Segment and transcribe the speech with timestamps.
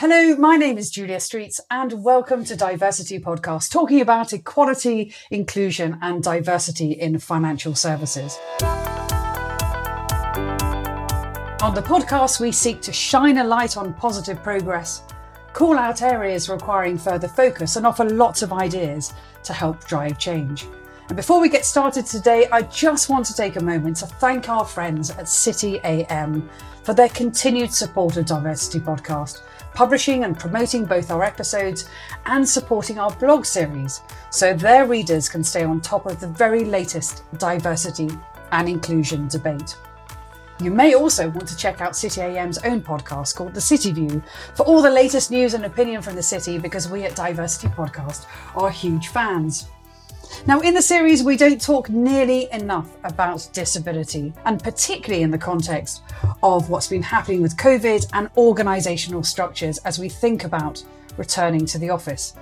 [0.00, 5.96] Hello, my name is Julia Streets, and welcome to Diversity Podcast, talking about equality, inclusion,
[6.02, 8.38] and diversity in financial services.
[11.62, 15.02] On the podcast, we seek to shine a light on positive progress,
[15.54, 20.66] call out areas requiring further focus, and offer lots of ideas to help drive change.
[21.08, 24.50] And before we get started today, I just want to take a moment to thank
[24.50, 26.50] our friends at City AM
[26.82, 29.40] for their continued support of Diversity Podcast
[29.76, 31.90] publishing and promoting both our episodes
[32.24, 36.64] and supporting our blog series so their readers can stay on top of the very
[36.64, 38.08] latest diversity
[38.52, 39.76] and inclusion debate.
[40.62, 44.22] You may also want to check out City AM's own podcast called The City View
[44.54, 48.24] for all the latest news and opinion from the city because we at Diversity Podcast
[48.54, 49.68] are huge fans.
[50.46, 55.38] Now, in the series, we don't talk nearly enough about disability, and particularly in the
[55.38, 56.02] context
[56.42, 60.84] of what's been happening with COVID and organisational structures as we think about
[61.16, 62.34] returning to the office.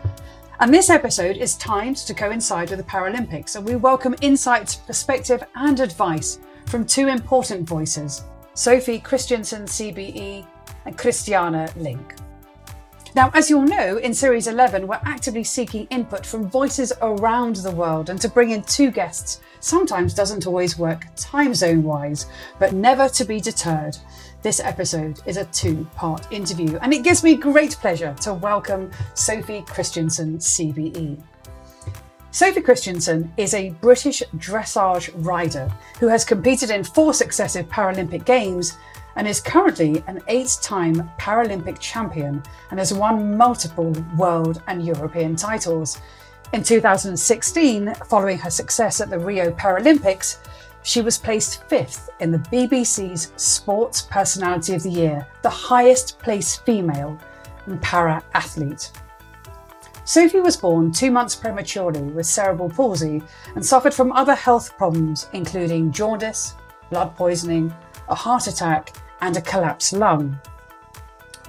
[0.61, 5.43] And this episode is timed to coincide with the Paralympics, and we welcome insights, perspective,
[5.55, 10.47] and advice from two important voices Sophie Christiansen, CBE,
[10.87, 12.15] and Christiana Link.
[13.15, 17.71] Now, as you'll know, in Series 11, we're actively seeking input from voices around the
[17.71, 22.27] world, and to bring in two guests sometimes doesn't always work time zone wise,
[22.59, 23.97] but never to be deterred.
[24.43, 28.91] This episode is a two part interview, and it gives me great pleasure to welcome
[29.15, 31.23] Sophie Christiansen, CBE.
[32.33, 38.77] Sophie Christiansen is a British dressage rider who has competed in four successive Paralympic Games
[39.17, 45.37] and is currently an eight time Paralympic champion and has won multiple world and European
[45.37, 46.01] titles.
[46.53, 50.39] In 2016, following her success at the Rio Paralympics,
[50.83, 56.65] she was placed fifth in the BBC's Sports Personality of the Year, the highest placed
[56.65, 57.19] female
[57.67, 58.93] and para athlete.
[60.05, 63.23] Sophie was born two months prematurely with cerebral palsy
[63.55, 66.55] and suffered from other health problems, including jaundice,
[66.91, 67.75] blood poisoning,
[68.09, 68.93] a heart attack,
[69.25, 70.39] and a collapsed lung.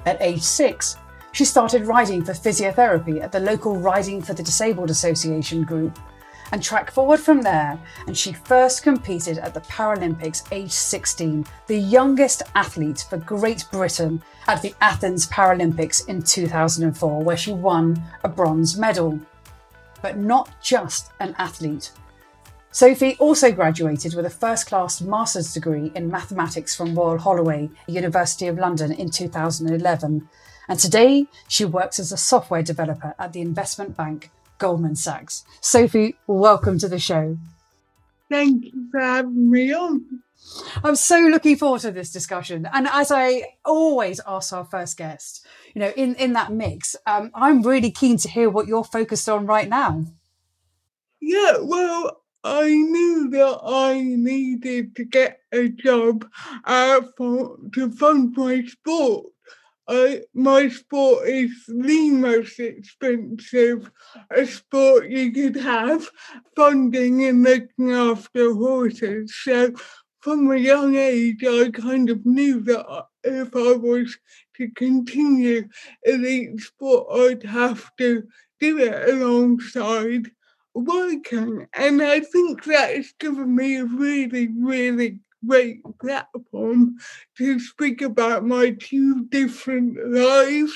[0.05, 0.95] At age six,
[1.33, 5.99] she started riding for physiotherapy at the local Riding for the Disabled Association group
[6.53, 7.77] and tracked forward from there.
[8.07, 14.23] And she first competed at the Paralympics age 16, the youngest athlete for Great Britain
[14.47, 19.19] at the Athens Paralympics in 2004, where she won a bronze medal.
[20.01, 21.91] But not just an athlete.
[22.75, 28.47] Sophie also graduated with a first class master's degree in mathematics from Royal Holloway, University
[28.47, 30.27] of London in 2011.
[30.67, 35.45] And today she works as a software developer at the investment bank Goldman Sachs.
[35.61, 37.37] Sophie, welcome to the show.
[38.29, 40.19] Thank you for having me on.
[40.83, 42.67] I'm so looking forward to this discussion.
[42.73, 47.31] And as I always ask our first guest, you know, in, in that mix, um,
[47.33, 50.03] I'm really keen to hear what you're focused on right now.
[51.21, 56.29] Yeah, well, I knew that I needed to get a job
[56.63, 59.25] uh, for, to fund my sport.
[59.87, 63.89] I, my sport is the most expensive
[64.45, 66.07] sport you could have,
[66.55, 69.33] funding and looking after horses.
[69.43, 69.73] So
[70.19, 74.15] from a young age, I kind of knew that if I was
[74.57, 75.67] to continue
[76.03, 78.21] elite sport, I'd have to
[78.59, 80.27] do it alongside
[80.75, 81.67] working.
[81.73, 86.95] And I think that has given me a really, really great platform
[87.37, 90.73] to speak about my two different lives.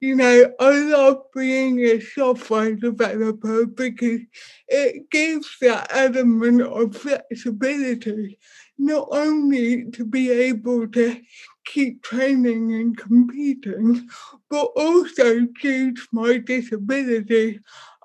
[0.00, 4.20] You know, I love being a software developer because
[4.68, 8.38] it gives that element of flexibility,
[8.78, 11.20] not only to be able to
[11.66, 14.08] keep training and competing,
[14.48, 17.60] but also due to my disability,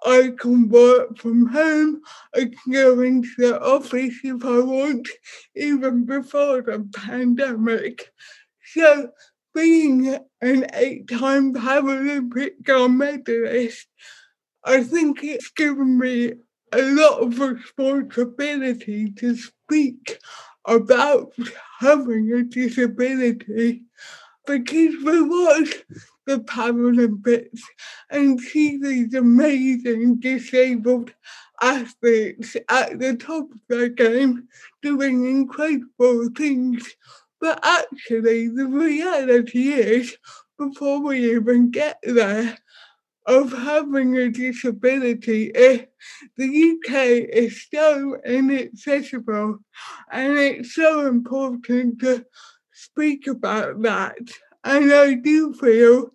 [0.06, 2.02] I can work from home.
[2.36, 5.08] I can go into the office if I want,
[5.56, 8.12] even before the pandemic.
[8.74, 9.12] So,
[9.54, 13.88] being an eight time Paralympic gold medalist,
[14.64, 16.34] I think it's given me
[16.72, 20.18] a lot of responsibility to speak
[20.66, 21.34] about
[21.80, 23.84] having a disability
[24.46, 25.84] because we watch
[26.26, 27.60] the Paralympics
[28.10, 31.14] and see these amazing disabled
[31.62, 34.48] athletes at the top of their game
[34.82, 36.84] doing incredible things.
[37.40, 40.16] But actually, the reality is,
[40.58, 42.58] before we even get there,
[43.26, 45.86] of having a disability, eh,
[46.38, 49.60] the UK is so inaccessible
[50.12, 52.26] and it's so important to
[52.84, 54.18] speak about that.
[54.64, 56.12] And I do feel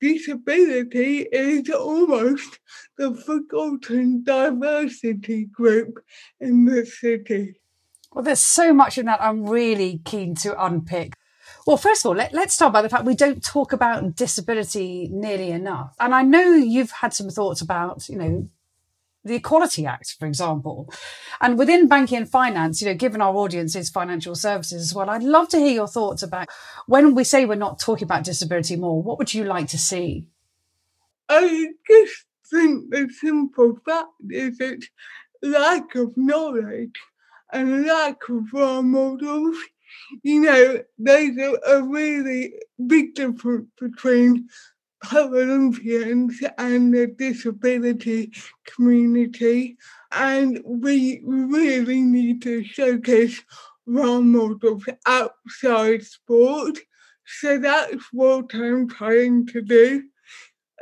[0.00, 2.58] disability is almost
[2.96, 5.98] the forgotten diversity group
[6.40, 7.60] in the city.
[8.12, 11.14] Well, there's so much in that I'm really keen to unpick.
[11.66, 15.08] Well, first of all, let, us start by the fact we don't talk about disability
[15.12, 15.94] nearly enough.
[16.00, 18.48] And I know you've had some thoughts about, you know,
[19.24, 20.92] the Equality Act, for example.
[21.40, 25.10] And within banking and finance, you know, given our audience is financial services as well,
[25.10, 26.48] I'd love to hear your thoughts about
[26.86, 30.26] when we say we're not talking about disability more, what would you like to see?
[31.28, 34.82] I just think the simple fact is that
[35.42, 36.94] lack of knowledge
[37.52, 39.56] and lack of role models,
[40.22, 42.54] you know, there's a, a really
[42.86, 44.48] big difference between
[45.04, 48.32] Paralympians and the disability
[48.64, 49.76] community,
[50.12, 53.42] and we really need to showcase
[53.86, 56.78] role models outside sport.
[57.24, 60.04] So that's what I'm trying to do.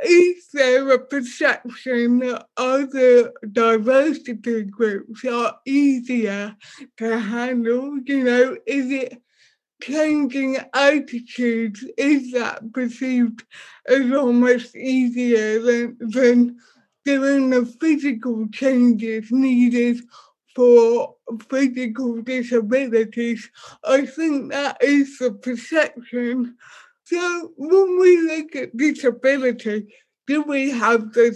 [0.05, 6.57] Is there a perception that other diversity groups are easier
[6.99, 7.99] to handle?
[8.05, 9.21] You know, is it
[9.81, 13.45] changing attitudes is that perceived
[13.87, 16.57] as almost easier than, than
[17.05, 20.01] doing the physical changes needed
[20.55, 21.15] for
[21.49, 23.49] physical disabilities.
[23.85, 26.57] I think that is the perception.
[27.05, 29.95] So when we look at disability,
[30.27, 31.33] do we have the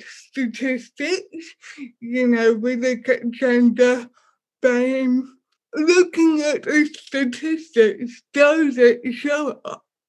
[0.00, 1.54] statistics?
[2.00, 4.08] You know, we look at gender,
[4.60, 5.28] BAME,
[5.74, 9.60] looking at the statistics, does it show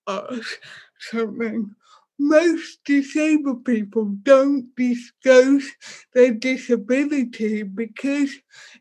[0.08, 0.58] us
[1.00, 1.76] something?
[2.18, 5.70] Most disabled people don't disclose
[6.14, 8.32] their disability because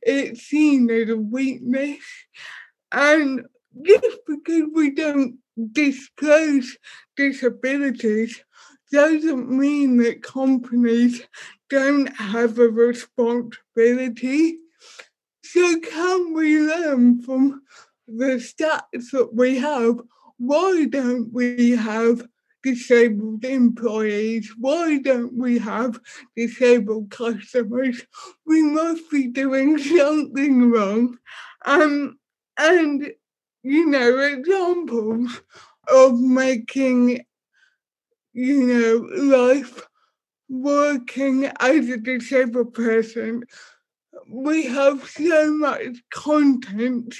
[0.02, 1.98] it's seen as a weakness.
[2.92, 3.44] And
[3.82, 5.38] just because we don't
[5.72, 6.76] disclose
[7.16, 8.40] disabilities
[8.92, 11.22] doesn't mean that companies
[11.70, 14.58] don't have a responsibility
[15.54, 17.62] so can we learn from
[18.08, 20.00] the stats that we have?
[20.36, 22.26] Why don't we have
[22.64, 24.52] disabled employees?
[24.58, 26.00] Why don't we have
[26.34, 28.02] disabled customers?
[28.44, 31.18] We must be doing something wrong.
[31.64, 32.18] Um,
[32.58, 33.12] and,
[33.62, 35.40] you know, examples
[35.86, 37.24] of making,
[38.32, 39.86] you know, life
[40.48, 43.44] working as a disabled person
[44.28, 47.14] we have so much content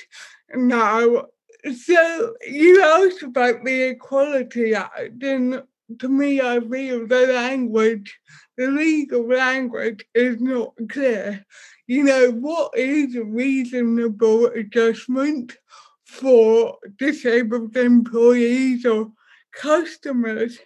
[0.54, 1.26] now.
[1.64, 5.62] So you asked about the Equality Act, and
[5.98, 8.18] to me, I feel the language,
[8.56, 11.44] the legal language, is not clear.
[11.86, 15.56] You know, what is a reasonable adjustment
[16.04, 19.12] for disabled employees or
[19.52, 20.58] customers?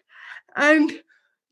[0.55, 1.03] And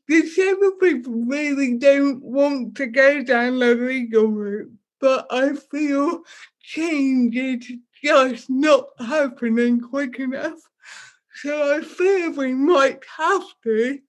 [0.07, 6.21] disabled people really don't want to go down the legal route, but I feel
[6.61, 7.71] change is
[8.03, 10.59] just not happening quick enough.
[11.41, 13.99] So I fear we might have to.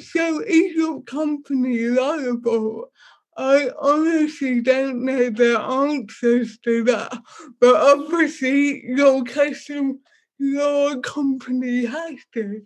[0.00, 2.90] So is your company liable?
[3.36, 7.16] I honestly don't know the answers to that,
[7.60, 10.00] but obviously your custom,
[10.38, 12.62] your company has to.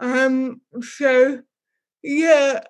[0.00, 1.42] Um, so
[2.02, 2.60] yeah,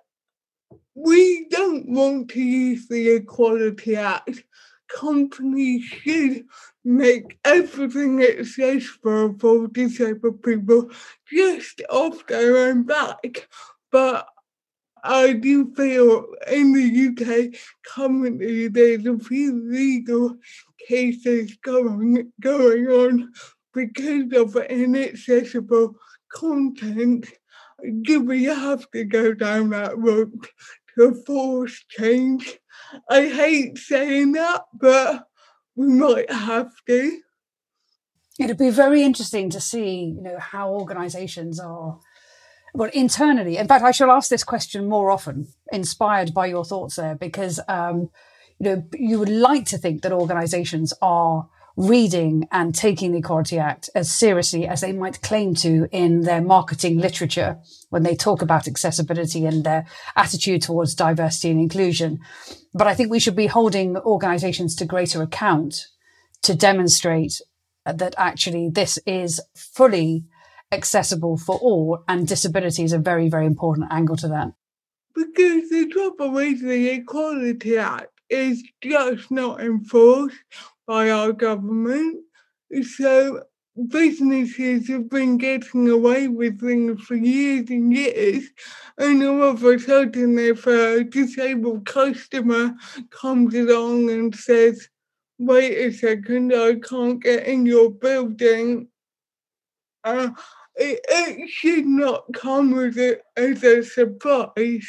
[0.98, 4.42] we don't want to use the Equality Act.
[4.88, 6.44] Companies should
[6.84, 10.90] make everything accessible for disabled people
[11.30, 13.48] just off their own back.
[13.92, 14.26] But
[15.04, 20.36] I do feel in the UK currently there's a few legal
[20.88, 23.32] cases going going on
[23.72, 25.94] because of inaccessible
[26.32, 27.28] content
[28.02, 30.48] do we have to go down that route
[30.98, 32.58] to force change?
[33.08, 35.26] I hate saying that, but
[35.76, 37.20] we might have to.
[38.38, 41.98] It'd be very interesting to see, you know, how organisations are
[42.72, 43.56] well internally.
[43.56, 47.58] In fact, I shall ask this question more often, inspired by your thoughts there, because
[47.68, 48.10] um,
[48.58, 53.56] you know you would like to think that organisations are reading and taking the Equality
[53.56, 57.56] Act as seriously as they might claim to in their marketing literature
[57.90, 62.18] when they talk about accessibility and their attitude towards diversity and inclusion.
[62.74, 65.86] But I think we should be holding organizations to greater account
[66.42, 67.40] to demonstrate
[67.86, 70.24] that actually this is fully
[70.72, 74.48] accessible for all and disability is a very, very important angle to that.
[75.14, 80.36] Because the trouble with the Equality Act is just not enforced
[80.88, 82.24] by our government.
[82.82, 83.42] So
[83.88, 88.44] businesses have been getting away with things for years and years,
[88.96, 92.74] and all of a sudden, if a disabled customer
[93.10, 94.88] comes along and says,
[95.38, 98.88] Wait a second, I can't get in your building,
[100.02, 100.30] uh,
[100.74, 104.88] it, it should not come as a, as a surprise.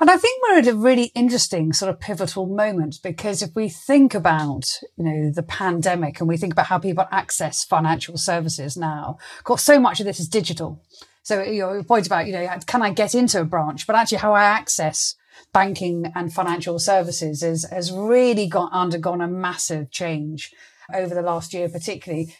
[0.00, 3.68] And I think we're at a really interesting sort of pivotal moment because if we
[3.68, 4.64] think about,
[4.96, 9.44] you know, the pandemic and we think about how people access financial services now, of
[9.44, 10.82] course, so much of this is digital.
[11.22, 13.86] So your point about, you know, can I get into a branch?
[13.86, 15.14] But actually how I access
[15.52, 20.52] banking and financial services is, has really got undergone a massive change
[20.92, 22.34] over the last year, particularly.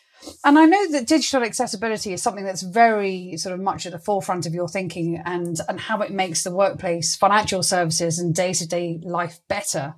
[0.44, 3.98] And I know that digital accessibility is something that's very sort of much at the
[3.98, 8.52] forefront of your thinking and, and how it makes the workplace, financial services and day
[8.52, 9.94] to day life better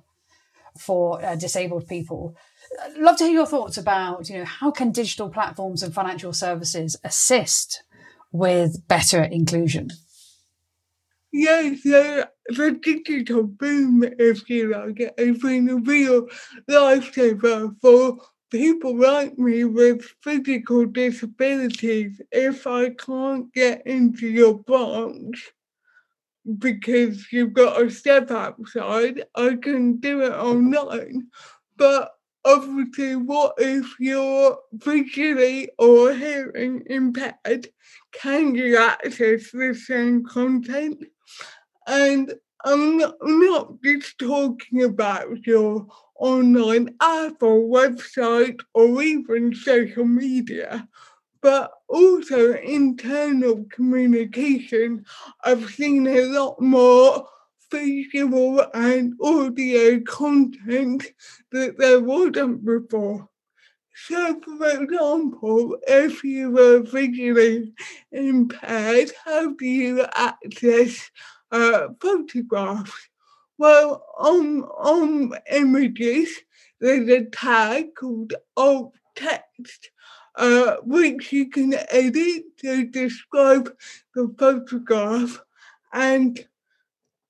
[0.77, 2.35] for uh, disabled people.
[2.83, 6.33] I'd love to hear your thoughts about, you know, how can digital platforms and financial
[6.33, 7.83] services assist
[8.31, 9.89] with better inclusion?
[11.31, 16.27] Yes, the, the digital boom, if you like, has been a real
[16.69, 18.17] lifesaver for
[18.51, 25.51] people like me with physical disabilities, if I can't get into your branch
[26.59, 31.27] because you've got to step outside, I can do it online.
[31.75, 32.11] But
[32.45, 37.67] obviously, what if you're visually or hearing impaired?
[38.11, 41.03] Can you access the same content?
[41.87, 42.33] And
[42.63, 45.87] I'm not just talking about your
[46.19, 50.87] online app or website or even social media,
[51.41, 55.05] but also internal communication.
[55.43, 57.27] I've seen a lot more
[57.71, 61.05] visual and audio content
[61.51, 63.29] that there wasn't before.
[63.93, 67.73] So, for example, if you were visually
[68.11, 71.09] impaired, how do you access
[71.51, 72.91] uh, photographs?
[73.57, 76.29] Well, on on images,
[76.81, 79.91] there's a tag called alt text,
[80.35, 83.73] uh, which you can edit to describe
[84.13, 85.41] the photograph,
[85.93, 86.45] and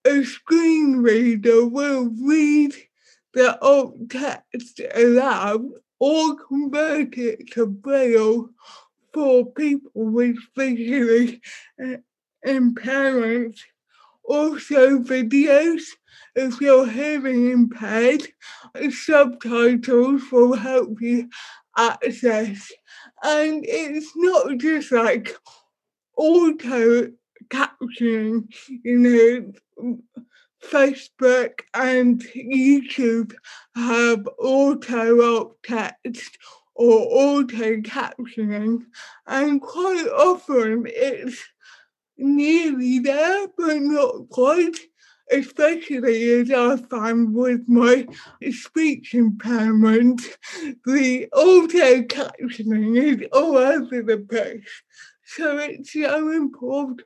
[0.05, 2.74] a screen reader will read
[3.34, 5.63] the alt text aloud
[6.00, 8.50] or convert it to braille
[9.13, 11.41] for people with visually
[11.84, 11.98] uh,
[12.46, 13.62] impairments.
[14.27, 15.84] Also, videos
[16.36, 18.27] if you're hearing impaired,
[18.89, 21.29] subtitles will help you
[21.77, 22.72] access.
[23.24, 25.36] And it's not just like
[26.17, 27.12] auto
[27.50, 28.48] captioning,
[28.84, 30.00] you know,
[30.63, 33.34] Facebook and YouTube
[33.75, 36.38] have auto alt text
[36.75, 38.79] or auto captioning,
[39.27, 41.41] and quite often it's
[42.17, 44.77] nearly there, but not quite
[45.31, 48.07] especially as I find with my
[48.51, 50.22] speech impairment,
[50.86, 54.84] the auto captioning is all over the place.
[55.24, 57.01] So it's so important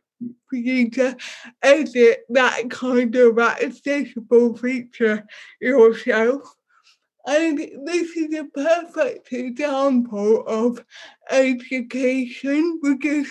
[0.49, 1.15] for you to
[1.61, 5.25] edit that kind of accessible feature
[5.61, 6.55] yourself.
[7.25, 10.83] And this is a perfect example of
[11.29, 13.27] education because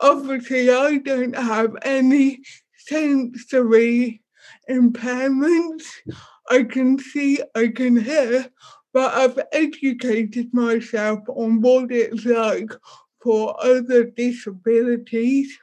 [0.00, 2.40] obviously I don't have any
[2.76, 4.22] sensory
[4.70, 5.84] impairments.
[6.50, 8.48] I can see, I can hear,
[8.92, 12.70] but I've educated myself on what it's like
[13.22, 15.58] for other disabilities.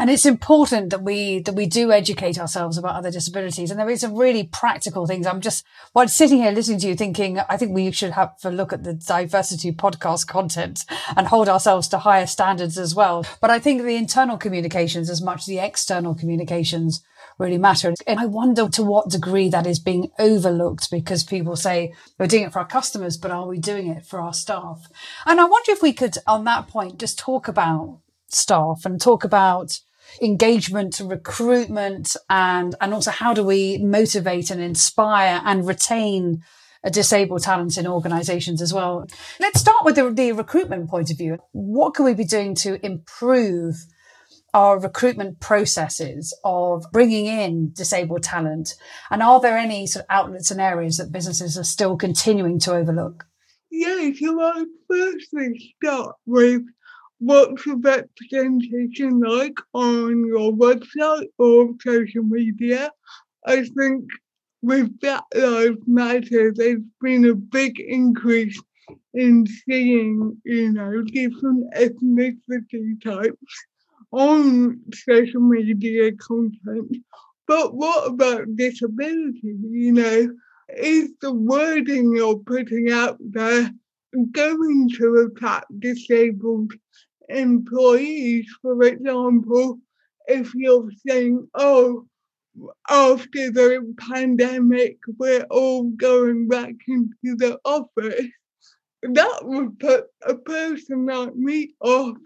[0.00, 3.70] And it's important that we that we do educate ourselves about other disabilities.
[3.70, 5.26] And there is some really practical things.
[5.26, 8.50] I'm just while sitting here listening to you thinking, I think we should have a
[8.50, 13.26] look at the diversity podcast content and hold ourselves to higher standards as well.
[13.42, 17.02] But I think the internal communications as much as the external communications
[17.36, 17.92] really matter.
[18.06, 22.44] And I wonder to what degree that is being overlooked because people say we're doing
[22.44, 24.88] it for our customers, but are we doing it for our staff?
[25.26, 29.24] And I wonder if we could, on that point, just talk about staff and talk
[29.24, 29.78] about
[30.20, 36.42] engagement, recruitment, and, and also how do we motivate and inspire and retain
[36.88, 39.06] disabled talent in organizations as well.
[39.38, 41.38] Let's start with the, the recruitment point of view.
[41.52, 43.76] What can we be doing to improve
[44.54, 48.74] our recruitment processes of bringing in disabled talent?
[49.10, 52.72] And are there any sort of outlets and areas that businesses are still continuing to
[52.72, 53.26] overlook?
[53.70, 56.62] Yeah, so I firstly start with
[57.20, 62.90] what's the representation like on your website or social media.
[63.46, 64.04] I think
[64.62, 68.60] with Black Lives Matter, there's been a big increase
[69.14, 73.54] in seeing, you know, different ethnicity types
[74.12, 76.96] on social media content.
[77.46, 79.56] But what about disability?
[79.70, 80.30] You know,
[80.76, 83.70] is the wording you're putting out there
[84.32, 86.72] going to attract disabled
[87.30, 88.46] employees?
[88.62, 89.78] For example,
[90.26, 92.06] if you're saying, oh,
[92.88, 98.26] after the pandemic, we're all going back into the office,
[99.02, 102.16] that would put a person like me off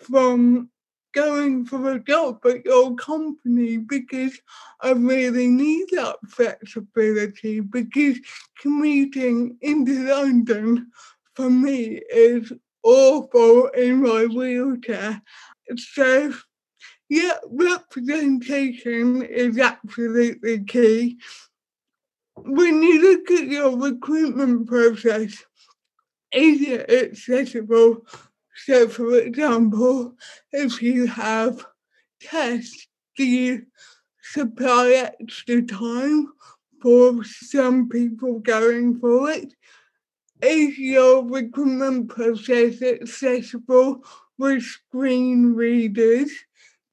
[0.00, 0.70] from
[1.16, 4.38] going for a job at your company because
[4.82, 8.18] I really need that flexibility because
[8.60, 10.90] commuting into London
[11.34, 12.52] for me is
[12.86, 15.20] awful in my wheelchair.
[15.76, 16.32] So
[17.08, 21.18] yeah, representation is absolutely key.
[22.36, 25.44] When you look at your recruitment process,
[26.32, 28.06] is it accessible?
[28.64, 30.14] So, for example,
[30.52, 31.64] if you have
[32.20, 33.66] tests, do you
[34.22, 36.32] supply extra time
[36.82, 39.54] for some people going for it?
[40.42, 44.04] Is your recruitment process accessible
[44.38, 46.30] with screen readers?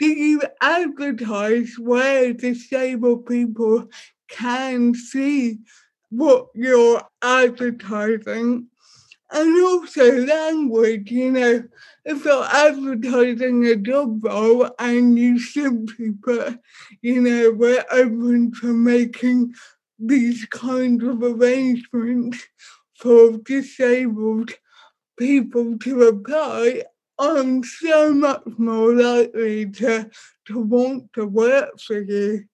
[0.04, 3.88] do you advertise where disabled people
[4.28, 5.60] can see
[6.10, 8.68] what you're advertising?
[9.32, 11.64] And also language, you know,
[12.04, 16.60] if you're advertising a job role and you simply put,
[17.02, 19.54] you know, we're open to making
[19.98, 22.46] these kinds of arrangements
[23.04, 24.52] for disabled
[25.20, 26.84] people to apply,
[27.20, 30.10] I'm so much more likely to,
[30.48, 32.46] to want to work for you.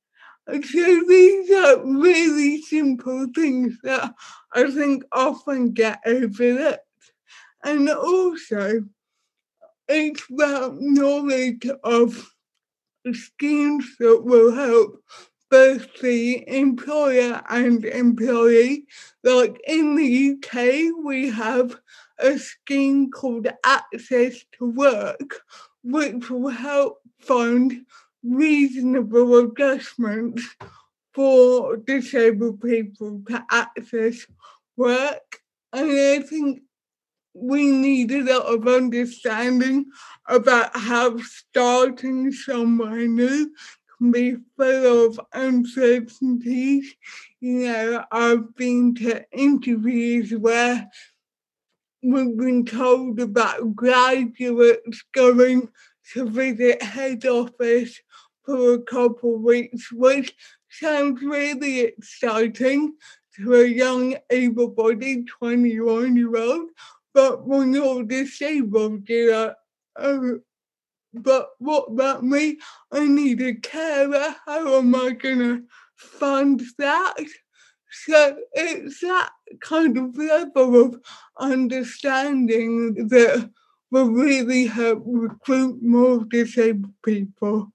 [0.47, 4.15] And So these are really simple things that
[4.51, 6.79] I think often get overlooked.
[7.63, 8.85] And also,
[9.87, 12.33] it's about knowledge of
[13.13, 15.03] schemes that will help
[15.49, 18.85] both the employer and employee.
[19.23, 21.75] Like in the UK, we have
[22.19, 25.41] a scheme called Access to Work,
[25.83, 27.85] which will help fund
[28.23, 30.43] reasonable adjustments
[31.13, 34.25] for disabled people to access
[34.77, 35.41] work.
[35.73, 36.61] And I think
[37.33, 39.85] we need a lot of understanding
[40.27, 43.51] about how starting somewhere new
[43.99, 46.95] can be full of uncertainties.
[47.39, 50.89] You know, I've been to interviews where
[52.01, 55.69] we've been told about graduates going
[56.13, 57.99] to visit head office
[58.45, 60.33] for a couple of weeks, which
[60.69, 62.93] sounds really exciting
[63.35, 66.69] to a young able bodied 21 year old.
[67.13, 69.55] But when you're disabled, you're like,
[69.97, 70.39] oh,
[71.13, 72.59] but what about me?
[72.91, 74.35] I need a carer.
[74.45, 75.63] How am I going to
[75.95, 77.15] fund that?
[77.91, 81.01] So it's that kind of level of
[81.39, 83.49] understanding that
[83.91, 87.71] will really help recruit more disabled people.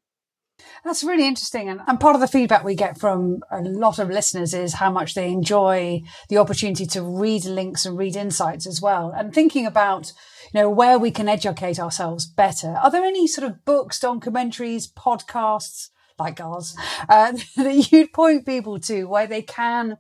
[0.84, 1.68] That's really interesting.
[1.68, 4.90] And, and part of the feedback we get from a lot of listeners is how
[4.90, 9.12] much they enjoy the opportunity to read links and read insights as well.
[9.16, 10.12] And thinking about,
[10.52, 12.76] you know, where we can educate ourselves better.
[12.82, 16.76] Are there any sort of books, documentaries, podcasts, like ours,
[17.08, 19.96] uh, that you'd point people to where they can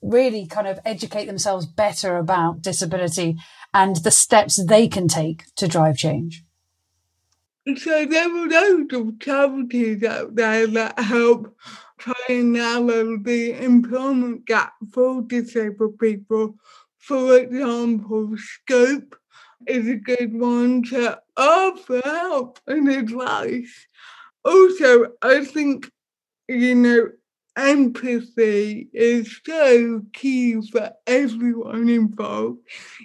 [0.00, 3.36] really kind of educate themselves better about disability
[3.74, 6.44] and the steps they can take to drive change?
[7.76, 11.54] So there are loads of charities out there that help
[11.98, 16.56] try and narrow the employment gap for disabled people.
[16.98, 19.16] For example, Scope
[19.66, 23.86] is a good one to offer help and advice
[24.44, 25.90] also, I think,
[26.48, 27.10] you know,
[27.58, 32.60] empathy is so key for everyone involved.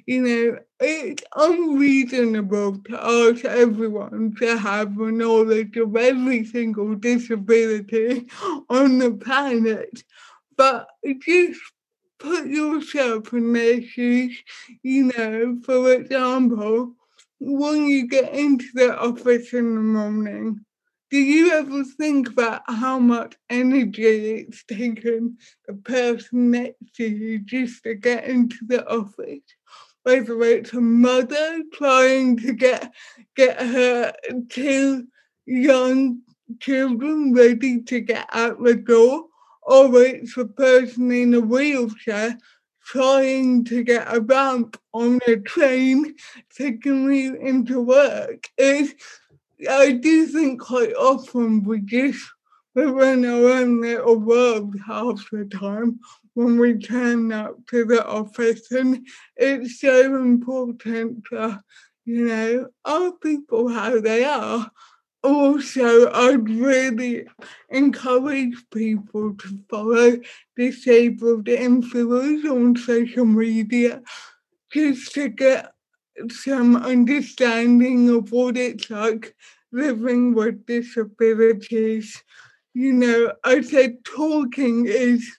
[0.05, 8.27] You know, it's unreasonable to ask everyone to have a knowledge of every single disability
[8.69, 10.03] on the planet,
[10.57, 10.87] but
[11.21, 11.59] just
[12.19, 14.37] put yourself in their shoes.
[14.83, 16.95] You know, for example,
[17.39, 20.65] when you get into the office in the morning,
[21.13, 27.38] do you ever think about how much energy it's taken the person next to you
[27.38, 29.43] just to get into the office?
[30.02, 32.91] Whether it's a mother trying to get
[33.36, 34.12] get her
[34.49, 35.06] two
[35.45, 36.21] young
[36.60, 39.26] children ready to get out the door,
[39.62, 42.39] or it's a person in a wheelchair
[42.84, 46.15] trying to get a ramp on a train
[46.58, 48.49] to commute into work.
[48.58, 48.93] It's,
[49.69, 52.23] I do think quite often we just
[52.75, 55.99] we're in our own little world half the time
[56.33, 61.61] when we turn up to the office and it's so important to,
[62.05, 64.71] you know, ask people how they are.
[65.23, 67.27] Also, I'd really
[67.69, 70.17] encourage people to follow
[70.57, 74.01] disabled influencers on social media
[74.71, 75.71] just to get
[76.30, 79.36] some understanding of what it's like
[79.71, 82.23] living with disabilities.
[82.73, 85.30] You know, I said talking is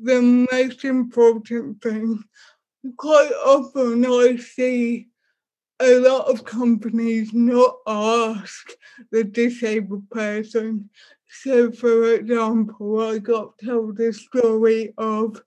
[0.00, 0.20] the
[0.52, 2.22] most important thing.
[2.96, 5.08] Quite often I see
[5.80, 8.72] a lot of companies not ask
[9.10, 10.88] the disabled person.
[11.42, 15.42] So, for example, I got told a story of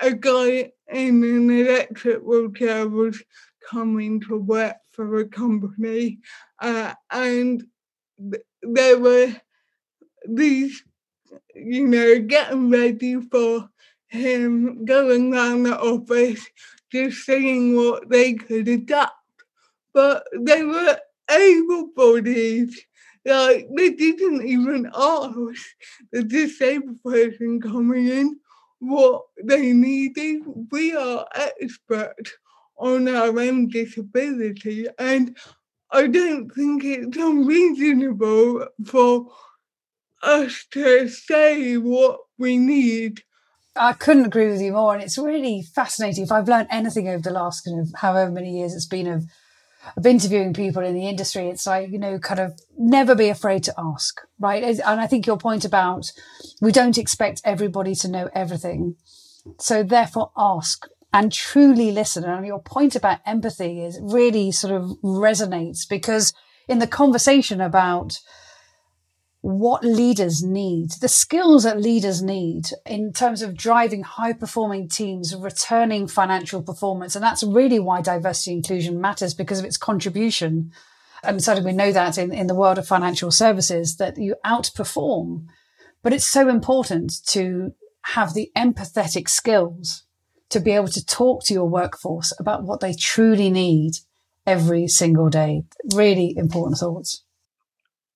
[0.00, 3.22] a guy in an electric wheelchair was
[3.68, 6.18] coming to work for a company,
[6.60, 7.64] uh, and
[8.30, 9.34] th- there were
[10.28, 10.82] these,
[11.54, 13.68] you know, getting ready for
[14.08, 16.46] him going around the office,
[16.90, 19.12] just seeing what they could adapt
[19.92, 20.98] but they were
[21.30, 22.70] able bodied.
[23.24, 25.60] Like they didn't even ask
[26.12, 28.38] the disabled person coming in
[28.78, 30.42] what they needed.
[30.70, 32.32] We are experts
[32.78, 35.36] on our own disability, and
[35.90, 39.28] I don't think it's unreasonable for
[40.22, 43.22] us to say what we need.
[43.76, 46.24] I couldn't agree with you more, and it's really fascinating.
[46.24, 49.24] If I've learned anything over the last kind of however many years it's been of
[49.96, 53.62] of interviewing people in the industry, it's like, you know, kind of never be afraid
[53.64, 54.62] to ask, right?
[54.62, 56.10] And I think your point about
[56.60, 58.96] we don't expect everybody to know everything.
[59.58, 62.24] So therefore ask and truly listen.
[62.24, 66.32] And your point about empathy is really sort of resonates because
[66.68, 68.18] in the conversation about
[69.40, 75.34] what leaders need, the skills that leaders need in terms of driving high performing teams,
[75.34, 77.14] returning financial performance.
[77.14, 80.72] And that's really why diversity inclusion matters because of its contribution.
[81.22, 85.46] And certainly we know that in, in the world of financial services that you outperform.
[86.02, 90.04] But it's so important to have the empathetic skills
[90.50, 93.94] to be able to talk to your workforce about what they truly need
[94.46, 95.64] every single day.
[95.94, 97.24] Really important thoughts.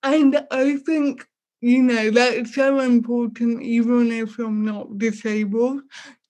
[0.02, 1.26] And I think,
[1.60, 5.82] you know, that's so important, even if I'm not disabled,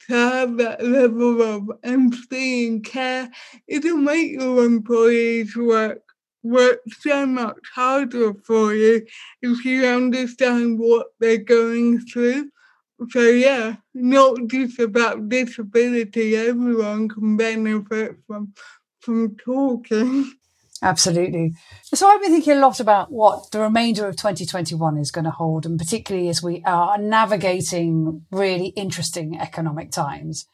[0.08, 3.30] to have that level of empathy and care.
[3.68, 6.02] It'll make your employees work
[6.42, 9.06] work so much harder for you
[9.42, 12.50] if you understand what they're going through.
[13.10, 18.52] So yeah, not just about disability, everyone can benefit from
[19.00, 20.32] from talking.
[20.82, 21.54] Absolutely.
[21.84, 25.30] So I've been thinking a lot about what the remainder of 2021 is going to
[25.30, 30.46] hold, and particularly as we are navigating really interesting economic times.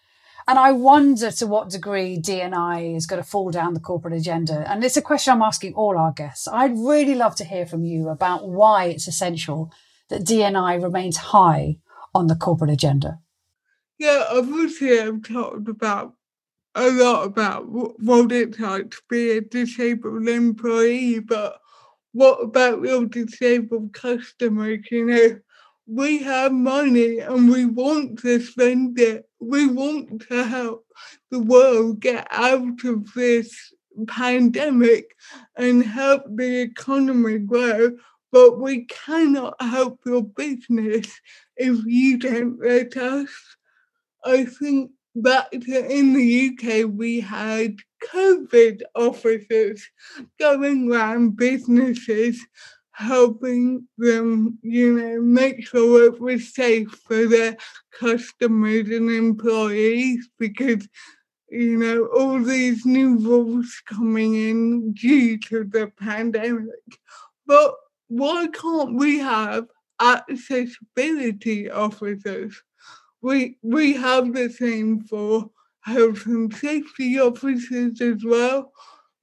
[0.47, 4.71] And I wonder to what degree DNI is going to fall down the corporate agenda.
[4.71, 6.49] And it's a question I'm asking all our guests.
[6.49, 9.71] I'd really love to hear from you about why it's essential
[10.09, 11.79] that DNI remains high
[12.15, 13.19] on the corporate agenda.
[13.99, 16.15] Yeah, obviously I've talked about
[16.75, 21.61] a lot about what it's like to be a disabled employee, but
[22.13, 24.87] what about your disabled customers?
[24.91, 25.41] You know,
[25.87, 29.29] we have money and we want to spend it.
[29.41, 30.87] We want to help
[31.31, 33.73] the world get out of this
[34.07, 35.17] pandemic
[35.57, 37.97] and help the economy grow,
[38.31, 41.21] but we cannot help your business
[41.59, 43.31] if you don't let us.
[44.25, 44.91] I think
[45.21, 47.79] but in the UK, we had
[48.13, 49.85] COVID officers
[50.39, 52.41] going around businesses
[52.93, 57.57] helping them, you know, make sure it was safe for their
[57.99, 60.87] customers and employees because,
[61.49, 66.69] you know, all these new rules coming in due to the pandemic.
[67.47, 67.75] But
[68.07, 69.67] why can't we have
[70.01, 72.63] accessibility officers?
[73.21, 78.73] we we have the same for health and safety officers as well.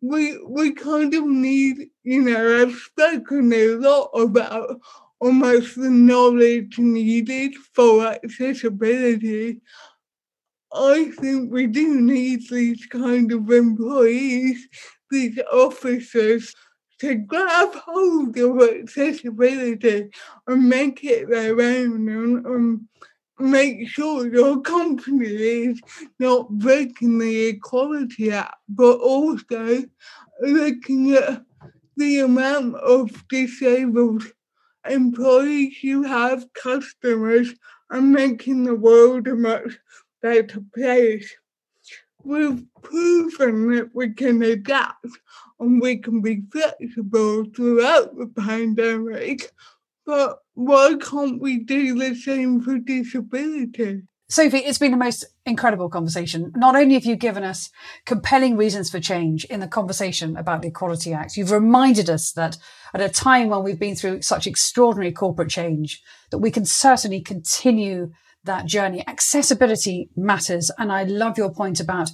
[0.01, 4.79] We we kind of need, you know, I've spoken a lot about
[5.19, 9.61] almost the knowledge needed for accessibility.
[10.73, 14.67] I think we do need these kind of employees,
[15.09, 16.53] these officers,
[16.99, 20.09] to grab hold of accessibility
[20.47, 22.89] and make it their own and, um,
[23.39, 25.81] make sure your company is
[26.19, 29.83] not breaking the Equality Act, but also
[30.41, 31.43] looking at
[31.97, 34.23] the amount of disabled
[34.87, 37.53] employees you have, customers,
[37.89, 39.77] and making the world a much
[40.21, 41.33] better place.
[42.23, 45.05] We've proven that we can adapt
[45.59, 49.51] and we can be flexible throughout the pandemic,
[50.05, 54.03] but why can't we do the same for disability?
[54.27, 56.51] Sophie, it's been the most incredible conversation.
[56.55, 57.69] Not only have you given us
[58.05, 62.57] compelling reasons for change in the conversation about the Equality Act, you've reminded us that
[62.93, 67.21] at a time when we've been through such extraordinary corporate change, that we can certainly
[67.21, 68.11] continue
[68.43, 69.03] that journey.
[69.07, 70.71] Accessibility matters.
[70.79, 72.09] And I love your point about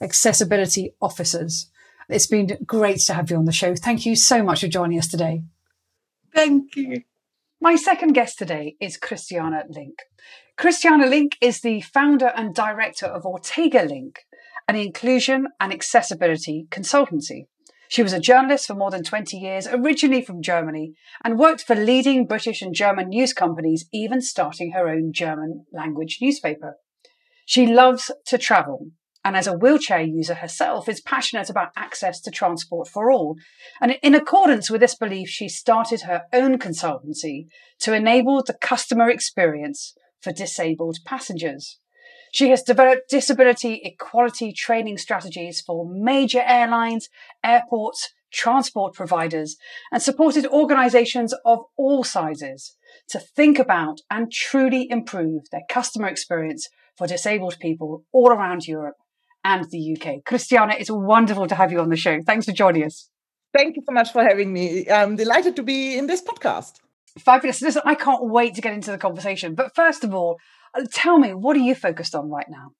[0.00, 1.70] accessibility officers.
[2.08, 3.74] It's been great to have you on the show.
[3.74, 5.42] Thank you so much for joining us today.
[6.34, 7.02] Thank you.
[7.60, 10.00] My second guest today is Christiana Link.
[10.56, 14.20] Christiana Link is the founder and director of Ortega Link,
[14.68, 17.46] an inclusion and accessibility consultancy.
[17.88, 21.76] She was a journalist for more than 20 years, originally from Germany, and worked for
[21.76, 26.76] leading British and German news companies, even starting her own German language newspaper.
[27.44, 28.92] She loves to travel
[29.24, 33.36] and as a wheelchair user herself is passionate about access to transport for all.
[33.80, 37.46] And in accordance with this belief, she started her own consultancy
[37.80, 41.78] to enable the customer experience for disabled passengers.
[42.32, 47.08] She has developed disability equality training strategies for major airlines,
[47.44, 49.56] airports, transport providers,
[49.92, 52.76] and supported organizations of all sizes
[53.10, 58.96] to think about and truly improve their customer experience for disabled people all around Europe
[59.44, 60.24] and the UK.
[60.24, 62.20] Christiana, it's wonderful to have you on the show.
[62.22, 63.08] Thanks for joining us.
[63.54, 64.88] Thank you so much for having me.
[64.90, 66.80] I'm delighted to be in this podcast.
[67.18, 67.60] Fabulous.
[67.60, 69.54] Listen, I can't wait to get into the conversation.
[69.54, 70.38] But first of all,
[70.74, 72.72] uh, tell me, what are you focused on right now?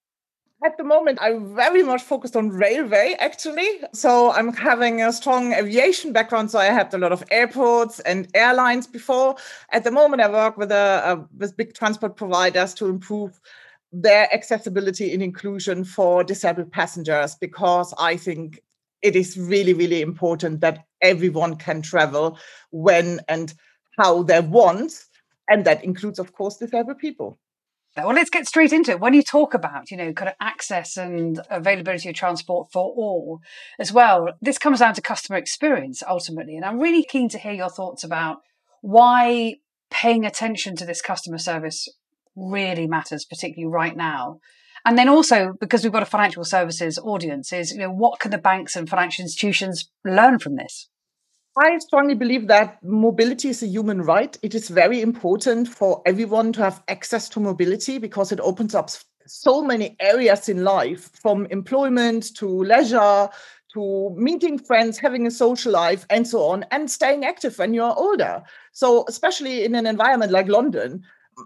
[0.64, 3.68] At the moment, I'm very much focused on railway, actually.
[3.92, 6.53] So I'm having a strong aviation background.
[6.53, 9.35] So I had a lot of airports and airlines before.
[9.72, 13.40] At the moment, I work with a, a with big transport providers to improve
[13.92, 18.62] their accessibility and inclusion for disabled passengers because I think
[19.02, 22.38] it is really, really important that everyone can travel
[22.70, 23.52] when and
[23.98, 24.92] how they want.
[25.48, 27.38] And that includes, of course, disabled people.
[27.96, 29.00] Well, let's get straight into it.
[29.00, 33.42] When you talk about, you know, kind of access and availability of transport for all
[33.78, 36.57] as well, this comes down to customer experience ultimately.
[36.57, 38.38] And I'm really keen to hear your thoughts about
[38.81, 39.57] why
[39.90, 41.87] paying attention to this customer service
[42.36, 44.40] really matters, particularly right now.
[44.84, 48.30] And then also because we've got a financial services audience is, you know, what can
[48.30, 50.88] the banks and financial institutions learn from this?
[51.56, 54.36] I strongly believe that mobility is a human right.
[54.42, 58.88] It is very important for everyone to have access to mobility because it opens up
[59.26, 63.28] so many areas in life from employment to leisure
[63.74, 67.98] to meeting friends, having a social life, and so on, and staying active when you're
[67.98, 68.42] older.
[68.72, 71.02] So, especially in an environment like London,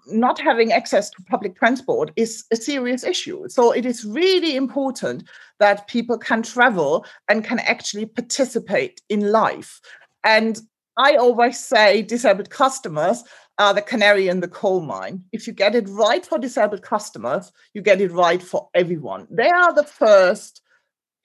[0.06, 3.48] not having access to public transport is a serious issue.
[3.48, 5.24] So it is really important
[5.58, 9.80] that people can travel and can actually participate in life.
[10.24, 10.60] And
[10.98, 13.22] I always say disabled customers
[13.58, 15.24] are the canary in the coal mine.
[15.32, 19.26] If you get it right for disabled customers, you get it right for everyone.
[19.30, 20.62] They are the first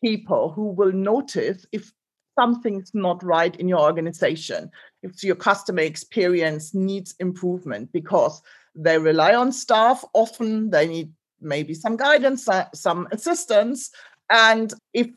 [0.04, 1.92] people who will notice if
[2.40, 4.72] something's not right in your organization,
[5.04, 8.42] if your customer experience needs improvement, because
[8.76, 10.04] they rely on staff.
[10.14, 11.12] Often they need
[11.42, 13.92] maybe some guidance, uh, some assistance.
[14.30, 15.10] And if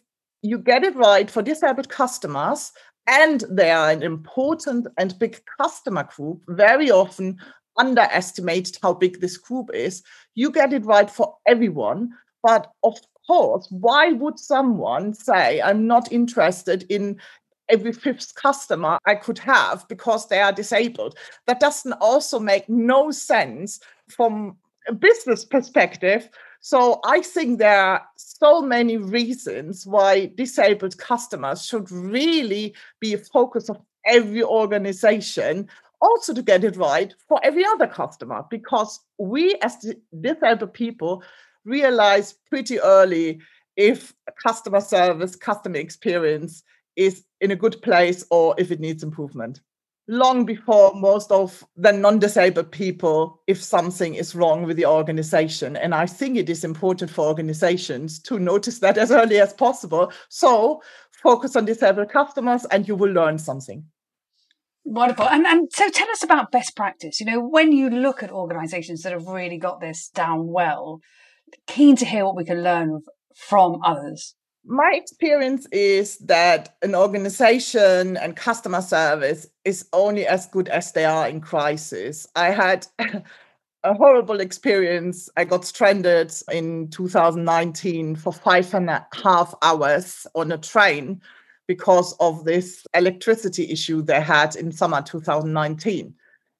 [0.43, 2.73] you get it right for disabled customers,
[3.07, 7.39] and they are an important and big customer group, very often
[7.77, 10.03] underestimated how big this group is.
[10.35, 12.11] You get it right for everyone.
[12.43, 17.21] But of course, why would someone say, I'm not interested in
[17.69, 21.17] every fifth customer I could have because they are disabled.
[21.47, 24.57] That doesn't also make no sense from
[24.89, 26.29] a business perspective.
[26.61, 33.19] So I think there are so many reasons why disabled customers should really be a
[33.19, 35.69] focus of every organization
[36.01, 41.23] also to get it right for every other customer because we as disabled people
[41.65, 43.41] realize pretty early
[43.77, 44.15] if
[44.47, 46.63] customer service customer experience
[46.97, 49.61] is in a good place or if it needs improvement.
[50.07, 55.77] Long before most of the non disabled people, if something is wrong with the organization.
[55.77, 60.13] And I think it is important for organizations to notice that as early as possible.
[60.29, 60.83] So
[61.23, 63.85] focus on disabled customers and you will learn something.
[64.85, 65.27] Wonderful.
[65.27, 67.19] And, and so tell us about best practice.
[67.19, 71.01] You know, when you look at organizations that have really got this down well,
[71.67, 73.01] keen to hear what we can learn
[73.35, 74.35] from others.
[74.67, 81.05] My experience is that an organization and customer service is only as good as they
[81.05, 82.27] are in crisis.
[82.35, 85.29] I had a horrible experience.
[85.37, 91.21] I got stranded in 2019 for five and a half hours on a train
[91.67, 96.15] because of this electricity issue they had in summer 2019.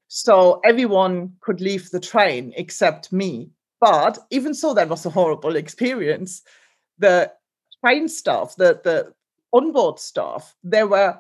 [0.09, 3.49] So everyone could leave the train except me.
[3.81, 6.43] But even so, that was a horrible experience.
[6.99, 7.33] The
[7.85, 9.13] train staff, the, the
[9.53, 11.19] onboard staff, they were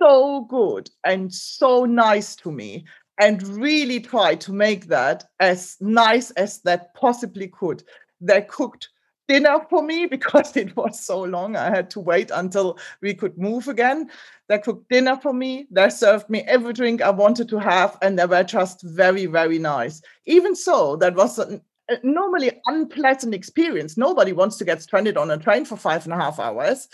[0.00, 2.84] so good and so nice to me
[3.20, 7.82] and really tried to make that as nice as that possibly could.
[8.20, 8.88] They cooked
[9.28, 11.56] dinner for me because it was so long.
[11.56, 14.10] I had to wait until we could move again.
[14.48, 15.66] They cooked dinner for me.
[15.70, 19.58] They served me every drink I wanted to have, and they were just very, very
[19.58, 20.00] nice.
[20.26, 21.60] Even so, that was a, a
[22.02, 23.96] normally unpleasant experience.
[23.96, 26.88] Nobody wants to get stranded on a train for five and a half hours.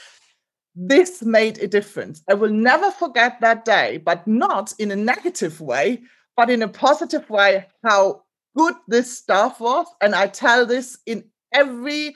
[0.75, 2.23] This made a difference.
[2.31, 6.03] I will never forget that day, but not in a negative way,
[6.37, 8.23] but in a positive way, how
[8.57, 9.87] good this stuff was.
[10.01, 12.15] And I tell this in every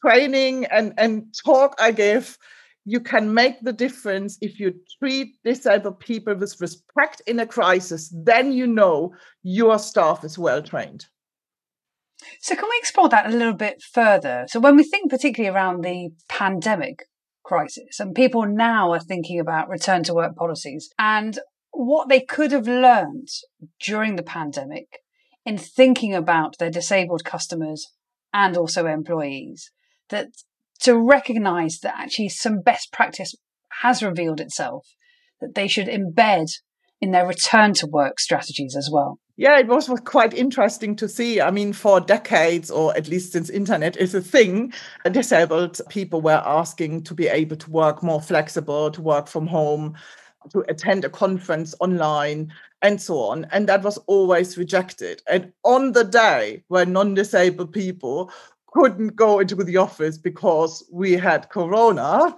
[0.00, 2.38] training and, and talk I give,
[2.84, 8.12] you can make the difference if you treat disabled people with respect in a crisis,
[8.14, 9.12] then you know
[9.42, 11.06] your staff is well trained.
[12.40, 14.46] So, can we explore that a little bit further?
[14.48, 17.04] So, when we think particularly around the pandemic
[17.44, 21.38] crisis, and people now are thinking about return to work policies and
[21.70, 23.28] what they could have learned
[23.80, 25.00] during the pandemic
[25.44, 27.86] in thinking about their disabled customers
[28.34, 29.70] and also employees
[30.08, 30.28] that
[30.80, 33.34] to recognize that actually some best practice
[33.80, 34.86] has revealed itself
[35.40, 36.48] that they should embed
[37.00, 39.18] in their return to work strategies as well.
[39.38, 41.40] Yeah, it was quite interesting to see.
[41.40, 44.72] I mean, for decades, or at least since internet is a thing,
[45.04, 49.46] uh, disabled people were asking to be able to work more flexible, to work from
[49.46, 49.94] home,
[50.50, 53.46] to attend a conference online, and so on.
[53.52, 55.22] And that was always rejected.
[55.30, 58.32] And on the day when non disabled people
[58.72, 62.34] couldn't go into the office because we had Corona,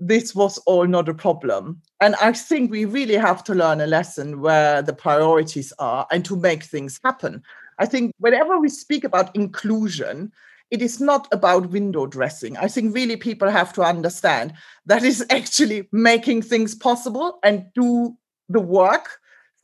[0.00, 1.80] this was all not a problem.
[2.00, 6.24] And I think we really have to learn a lesson where the priorities are and
[6.24, 7.42] to make things happen.
[7.78, 10.32] I think whenever we speak about inclusion,
[10.70, 12.56] it is not about window dressing.
[12.56, 14.52] I think really people have to understand
[14.86, 18.16] that is actually making things possible and do
[18.48, 19.18] the work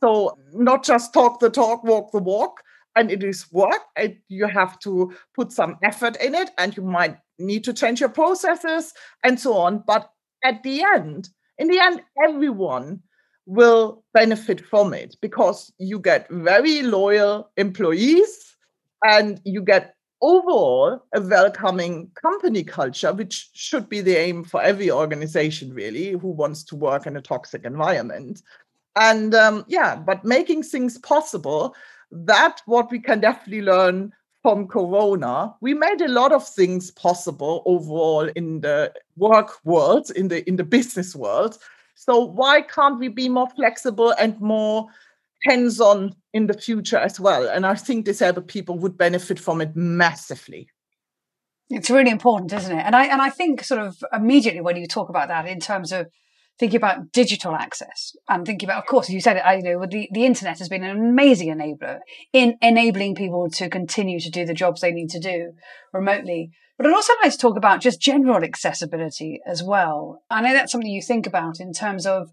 [0.05, 2.61] so not just talk the talk, walk the walk.
[2.97, 3.81] And it is work,
[4.29, 8.09] you have to put some effort in it, and you might need to change your
[8.09, 9.83] processes and so on.
[9.85, 10.09] But
[10.45, 13.01] at the end, in the end, everyone
[13.47, 18.55] will benefit from it because you get very loyal employees
[19.03, 24.89] and you get overall a welcoming company culture, which should be the aim for every
[24.91, 28.41] organization, really, who wants to work in a toxic environment.
[28.95, 31.75] And um, yeah but making things possible
[32.11, 34.13] that what we can definitely learn
[34.45, 40.27] from corona we made a lot of things possible overall in the work world in
[40.27, 41.57] the in the business world.
[41.95, 44.85] So why can't we be more flexible and more
[45.45, 47.49] hands-on in the future as well?
[47.49, 50.69] And i think disabled people would benefit from it massively.
[51.71, 52.85] It's really important isn't it?
[52.85, 55.91] And i and i think sort of immediately when you talk about that in terms
[55.91, 56.05] of
[56.57, 60.07] thinking about digital access and thinking about, of course, you said it, you know, the,
[60.13, 61.99] the internet has been an amazing enabler
[62.31, 65.53] in enabling people to continue to do the jobs they need to do
[65.91, 66.51] remotely.
[66.77, 70.21] But I'd also like to talk about just general accessibility as well.
[70.29, 72.31] I know that's something you think about in terms of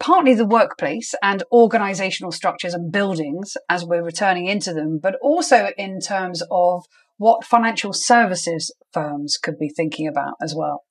[0.00, 5.70] partly the workplace and organizational structures and buildings as we're returning into them, but also
[5.76, 6.86] in terms of
[7.18, 10.84] what financial services firms could be thinking about as well.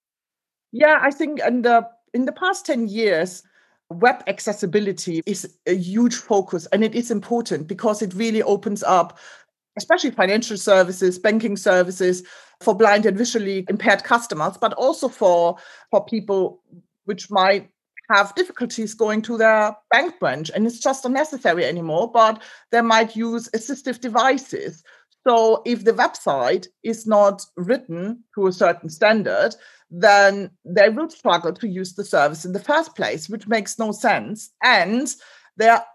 [0.71, 1.81] Yeah, I think, and uh,
[2.13, 3.43] in the past 10 years,
[3.89, 9.17] web accessibility is a huge focus and it is important because it really opens up
[9.77, 12.21] especially financial services banking services
[12.61, 15.57] for blind and visually impaired customers but also for
[15.89, 16.61] for people
[17.05, 17.67] which might
[18.09, 22.41] have difficulties going to their bank branch and it's just unnecessary anymore but
[22.71, 24.83] they might use assistive devices.
[25.27, 29.55] So if the website is not written to a certain standard
[29.91, 33.91] then they will struggle to use the service in the first place, which makes no
[33.91, 34.51] sense.
[34.63, 35.07] And
[35.57, 35.85] there are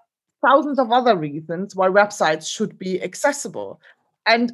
[0.46, 3.80] thousands of other reasons why websites should be accessible.
[4.26, 4.52] And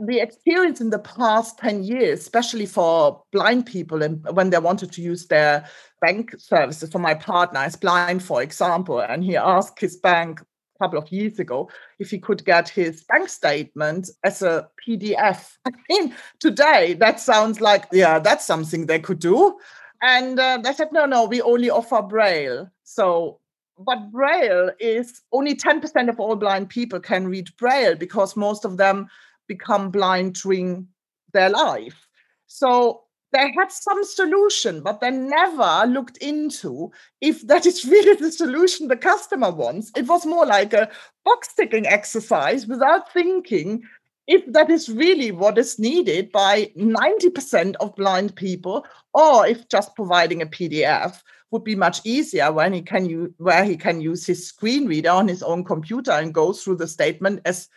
[0.00, 4.92] the experience in the past 10 years, especially for blind people, and when they wanted
[4.92, 5.66] to use their
[6.00, 10.40] bank services, for my partner is blind, for example, and he asked his bank
[10.78, 11.68] couple of years ago
[11.98, 15.56] if he could get his bank statement as a PDF.
[15.66, 19.58] I mean, today that sounds like, yeah, that's something they could do.
[20.00, 22.70] And uh, they said, no, no, we only offer Braille.
[22.84, 23.40] So
[23.78, 28.76] but Braille is only 10% of all blind people can read Braille because most of
[28.76, 29.08] them
[29.46, 30.88] become blind during
[31.32, 32.08] their life.
[32.46, 33.02] So
[33.32, 38.88] they had some solution, but they never looked into if that is really the solution
[38.88, 39.90] the customer wants.
[39.96, 40.90] It was more like a
[41.24, 43.82] box ticking exercise without thinking
[44.26, 49.94] if that is really what is needed by 90% of blind people, or if just
[49.96, 54.26] providing a PDF would be much easier when he can use where he can use
[54.26, 57.68] his screen reader on his own computer and go through the statement as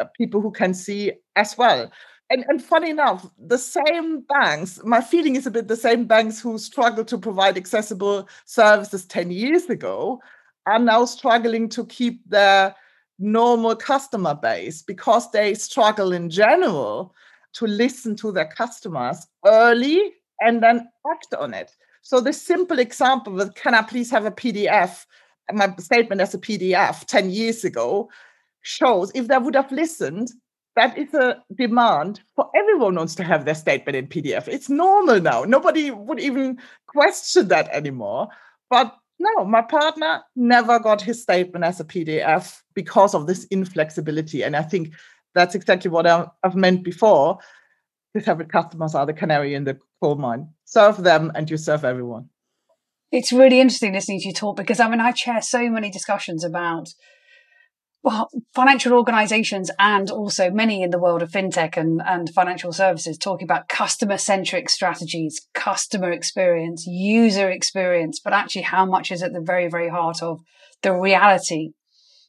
[0.00, 1.90] uh, people who can see as well.
[2.30, 6.40] And, and funny enough, the same banks, my feeling is a bit the same banks
[6.40, 10.20] who struggled to provide accessible services 10 years ago
[10.66, 12.74] are now struggling to keep their
[13.18, 17.14] normal customer base because they struggle in general
[17.54, 21.74] to listen to their customers early and then act on it.
[22.02, 25.06] So the simple example with can I please have a PDF?
[25.52, 28.10] My statement as a PDF 10 years ago
[28.60, 30.30] shows if they would have listened,
[30.78, 34.46] that is a demand for everyone wants to have their statement in PDF.
[34.46, 35.42] It's normal now.
[35.42, 38.28] Nobody would even question that anymore.
[38.70, 44.44] But no, my partner never got his statement as a PDF because of this inflexibility.
[44.44, 44.94] And I think
[45.34, 47.38] that's exactly what I've meant before.
[48.14, 50.48] Disabled customers are the canary in the coal mine.
[50.64, 52.28] Serve them and you serve everyone.
[53.10, 56.44] It's really interesting listening to you talk because I mean, I chair so many discussions
[56.44, 56.90] about
[58.54, 63.44] financial organizations and also many in the world of fintech and, and financial services talking
[63.44, 69.40] about customer centric strategies, customer experience, user experience, but actually how much is at the
[69.40, 70.40] very, very heart of
[70.82, 71.70] the reality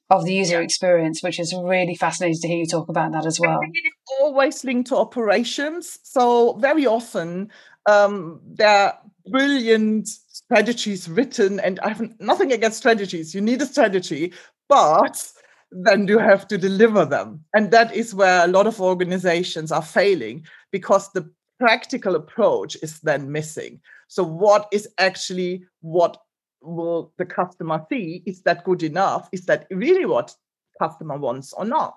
[0.09, 0.63] of the user yeah.
[0.63, 3.59] experience, which is really fascinating to hear you talk about that as well.
[3.61, 5.99] it is always linked to operations.
[6.03, 7.51] So very often
[7.85, 8.99] um, there are
[9.29, 13.35] brilliant strategies written, and I have nothing against strategies.
[13.35, 14.33] You need a strategy,
[14.67, 15.31] but
[15.71, 17.43] then you have to deliver them.
[17.53, 22.99] And that is where a lot of organizations are failing because the practical approach is
[23.01, 23.79] then missing.
[24.07, 26.17] So, what is actually what
[26.61, 28.23] will the customer see?
[28.25, 29.29] Is that good enough?
[29.31, 30.35] Is that really what
[30.81, 31.95] customer wants or not?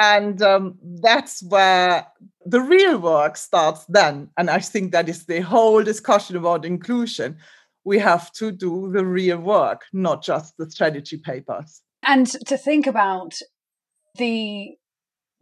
[0.00, 2.06] And um, that's where
[2.46, 4.30] the real work starts then.
[4.38, 7.36] And I think that is the whole discussion about inclusion.
[7.84, 11.82] We have to do the real work, not just the strategy papers.
[12.08, 13.34] And to think about
[14.16, 14.76] the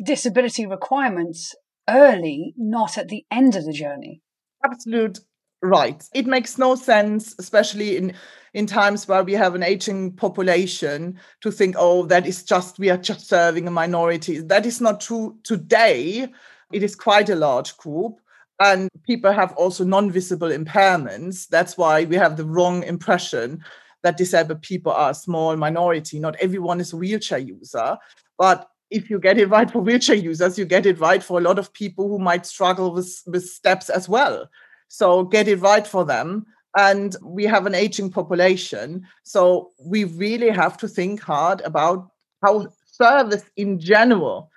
[0.05, 1.55] disability requirements
[1.89, 4.21] early, not at the end of the journey.
[4.64, 5.21] Absolute
[5.62, 6.03] right.
[6.12, 8.14] It makes no sense, especially in
[8.53, 12.91] in times where we have an aging population, to think, oh, that is just we
[12.91, 14.41] are just serving a minority.
[14.41, 16.27] That is not true today.
[16.73, 18.19] It is quite a large group.
[18.59, 21.47] And people have also non-visible impairments.
[21.47, 23.62] That's why we have the wrong impression
[24.03, 26.18] that disabled people are a small minority.
[26.18, 27.97] Not everyone is a wheelchair user,
[28.38, 31.42] but if you get it right for wheelchair users, you get it right for a
[31.42, 34.49] lot of people who might struggle with, with steps as well.
[34.88, 36.47] So get it right for them.
[36.78, 39.07] And we have an aging population.
[39.24, 42.11] So we really have to think hard about
[42.44, 44.51] how service in general,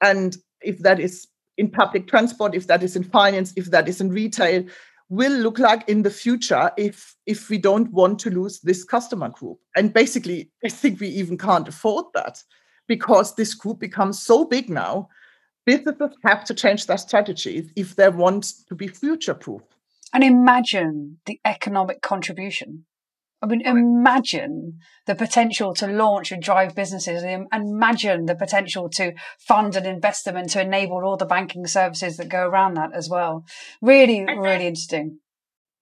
[0.00, 1.26] and if that is
[1.58, 4.64] in public transport, if that is in finance, if that is in retail,
[5.08, 9.28] will look like in the future if if we don't want to lose this customer
[9.28, 9.58] group.
[9.76, 12.42] And basically i think we even can't afford that
[12.86, 15.08] because this group becomes so big now.
[15.66, 19.62] Businesses have to change their strategies if they want to be future proof
[20.14, 22.86] and imagine the economic contribution
[23.44, 29.12] I mean, imagine the potential to launch and drive businesses and imagine the potential to
[29.38, 32.94] fund and invest them and to enable all the banking services that go around that
[32.94, 33.44] as well.
[33.82, 35.18] Really, really interesting.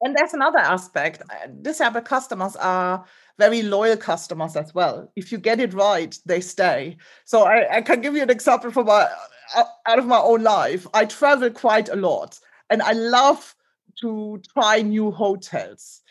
[0.00, 1.22] And there's another aspect.
[1.30, 3.04] Uh, disabled customers are
[3.38, 5.12] very loyal customers as well.
[5.14, 6.96] If you get it right, they stay.
[7.24, 9.08] So I, I can give you an example from my
[9.54, 10.88] uh, out of my own life.
[10.92, 13.54] I travel quite a lot and I love
[14.00, 16.01] to try new hotels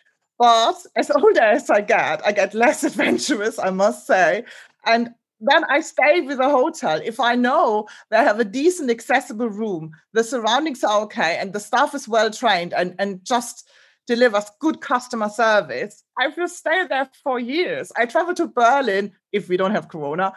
[0.41, 4.43] but as older as I get, I get less adventurous, I must say.
[4.87, 6.99] And then I stay with a hotel.
[7.03, 11.59] If I know they have a decent, accessible room, the surroundings are okay, and the
[11.59, 13.69] staff is well trained and, and just
[14.07, 17.91] delivers good customer service, I will stay there for years.
[17.95, 20.33] I travel to Berlin, if we don't have Corona,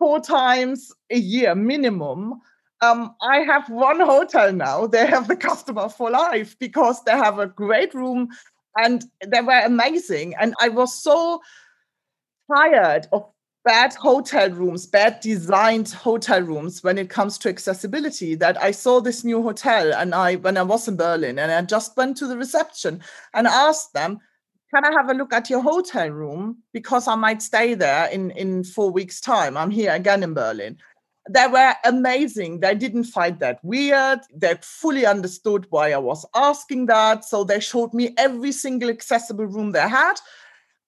[0.00, 2.40] four times a year minimum
[2.80, 4.86] um, I have one hotel now.
[4.86, 8.28] They have the customer for life because they have a great room
[8.76, 10.34] and they were amazing.
[10.40, 11.40] And I was so
[12.52, 13.26] tired of
[13.64, 19.00] bad hotel rooms, bad designed hotel rooms when it comes to accessibility that I saw
[19.00, 22.26] this new hotel and I when I was in Berlin and I just went to
[22.26, 23.00] the reception
[23.32, 24.20] and asked them,
[24.74, 26.58] can I have a look at your hotel room?
[26.72, 29.56] Because I might stay there in, in four weeks' time.
[29.56, 30.76] I'm here again in Berlin
[31.28, 32.60] they were amazing.
[32.60, 34.20] They didn't find that weird.
[34.34, 37.24] They fully understood why I was asking that.
[37.24, 40.14] So they showed me every single accessible room they had.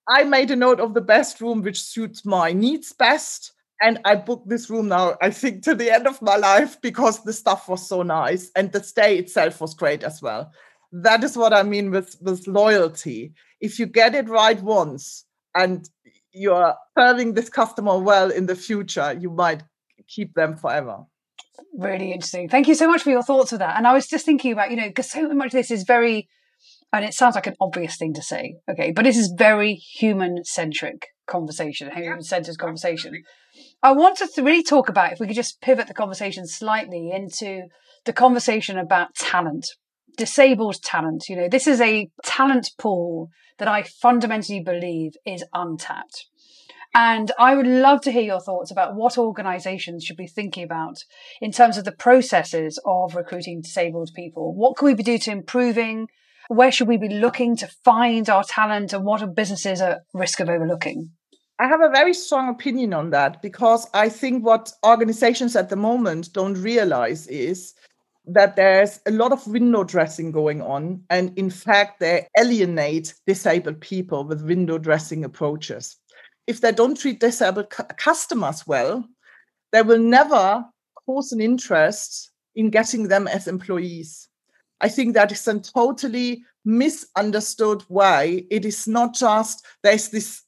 [0.09, 3.53] I made a note of the best room which suits my needs best.
[3.81, 7.23] And I booked this room now, I think, to the end of my life because
[7.25, 10.51] the stuff was so nice and the stay itself was great as well.
[10.93, 13.35] That is what I mean with, with loyalty.
[13.61, 15.25] If you get it right once
[15.55, 15.89] and
[16.33, 19.63] you're serving this customer well in the future, you might
[20.09, 21.05] keep them forever.
[21.77, 22.49] Really interesting.
[22.49, 23.77] Thank you so much for your thoughts of that.
[23.77, 26.29] And I was just thinking about, you know, because so much of this is very,
[26.93, 30.45] and it sounds like an obvious thing to say, okay, but this is very human
[30.45, 33.23] centric conversation, human centered conversation.
[33.83, 37.65] I want to really talk about, if we could just pivot the conversation slightly into
[38.05, 39.67] the conversation about talent,
[40.17, 41.25] disabled talent.
[41.29, 43.29] You know, this is a talent pool
[43.59, 46.27] that I fundamentally believe is untapped.
[46.95, 51.05] And I would love to hear your thoughts about what organizations should be thinking about
[51.41, 54.55] in terms of the processes of recruiting disabled people.
[54.55, 56.09] What can we do to improving?
[56.49, 60.41] Where should we be looking to find our talent and what are businesses at risk
[60.41, 61.11] of overlooking?
[61.59, 65.77] I have a very strong opinion on that because I think what organizations at the
[65.77, 67.75] moment don't realize is
[68.27, 71.03] that there's a lot of window dressing going on.
[71.11, 75.97] And in fact, they alienate disabled people with window dressing approaches
[76.47, 79.05] if they don't treat disabled cu- customers well,
[79.73, 80.65] they will never
[81.07, 84.29] cause an interest in getting them as employees.
[84.81, 88.47] I think that is a totally misunderstood way.
[88.51, 90.43] It is not just there's this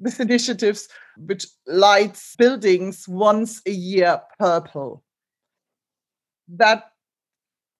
[0.00, 5.02] this initiatives which lights buildings once a year purple.
[6.48, 6.90] That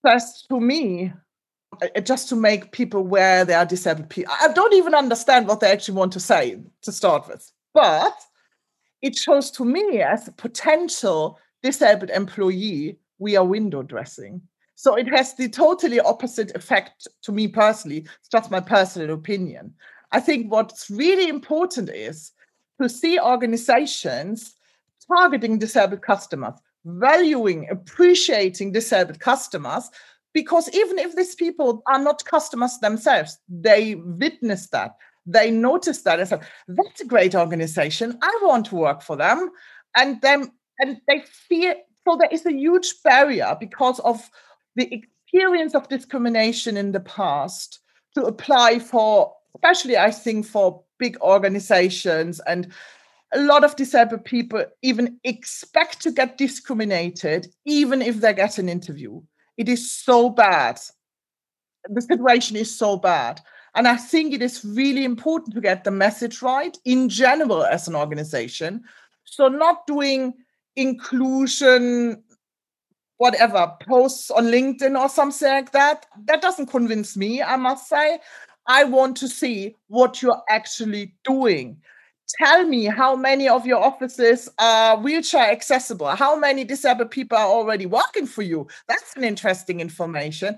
[0.06, 1.12] says to me
[1.80, 4.34] Uh, uh, just to make people aware they are disabled people.
[4.40, 8.14] I don't even understand what they actually want to say to start with, but
[9.00, 14.42] it shows to me as a potential disabled employee, we are window dressing.
[14.74, 17.98] So it has the totally opposite effect to me personally.
[17.98, 19.74] It's just my personal opinion.
[20.10, 22.32] I think what's really important is
[22.80, 24.56] to see organizations
[25.06, 26.54] targeting disabled customers,
[26.84, 29.88] valuing, appreciating disabled customers,
[30.34, 34.92] because even if these people are not customers themselves, they witness that,
[35.26, 38.18] they notice that and say, that's a great organization.
[38.22, 39.50] I want to work for them.
[39.96, 41.74] And then and they feel
[42.06, 44.28] so there is a huge barrier because of
[44.74, 47.78] the experience of discrimination in the past
[48.14, 52.72] to apply for, especially I think for big organizations and
[53.34, 58.68] a lot of disabled people even expect to get discriminated even if they get an
[58.68, 59.22] interview
[59.56, 60.80] it is so bad.
[61.88, 63.40] The situation is so bad.
[63.74, 67.88] And I think it is really important to get the message right in general as
[67.88, 68.84] an organization.
[69.24, 70.34] So, not doing
[70.76, 72.22] inclusion,
[73.16, 78.18] whatever, posts on LinkedIn or something like that, that doesn't convince me, I must say.
[78.66, 81.80] I want to see what you're actually doing
[82.38, 86.08] tell me how many of your offices are wheelchair accessible?
[86.08, 88.66] How many disabled people are already working for you?
[88.88, 90.56] That's an interesting information.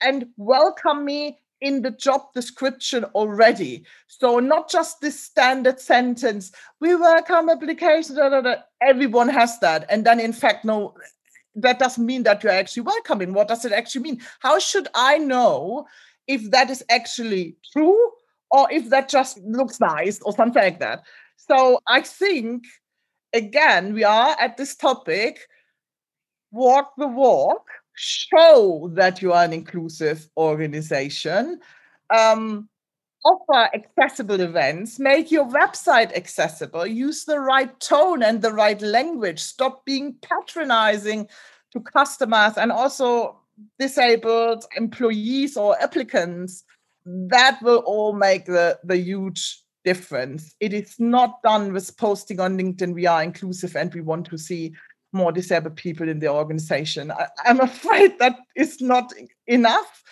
[0.00, 3.84] And welcome me in the job description already.
[4.06, 8.18] So not just this standard sentence we welcome applications
[8.80, 9.86] everyone has that.
[9.90, 10.94] And then in fact no
[11.56, 13.32] that doesn't mean that you're actually welcoming.
[13.32, 14.20] What does it actually mean?
[14.40, 15.86] How should i know
[16.28, 18.12] if that is actually true
[18.50, 21.02] or if that just looks nice or something like that.
[21.36, 22.64] So I think,
[23.32, 25.40] again, we are at this topic
[26.50, 31.60] walk the walk, show that you are an inclusive organization.
[32.14, 32.68] Um,
[33.24, 39.40] offer accessible events, make your website accessible, use the right tone and the right language,
[39.40, 41.28] stop being patronizing
[41.72, 43.40] to customers and also
[43.78, 46.64] disabled employees or applicants
[47.28, 50.54] that will all make the, the huge difference.
[50.60, 54.38] It is not done with posting on LinkedIn, we are inclusive and we want to
[54.38, 54.74] see
[55.12, 57.10] more disabled people in the organization.
[57.10, 59.12] I, am afraid that is not
[59.46, 60.02] enough.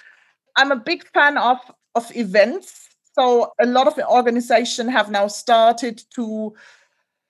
[0.57, 1.59] I'm a big fan of,
[1.95, 2.89] of events.
[3.13, 6.55] So a lot of organizations have now started to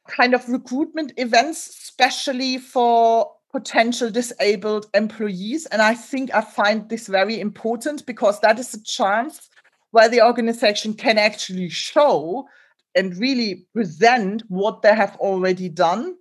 [0.08, 5.66] kind of recruitment events, especially for potential disabled employees.
[5.66, 9.48] And I think I find this very important because that is a chance
[9.96, 12.46] where the organization can actually show
[12.94, 16.14] and really present what they have already done.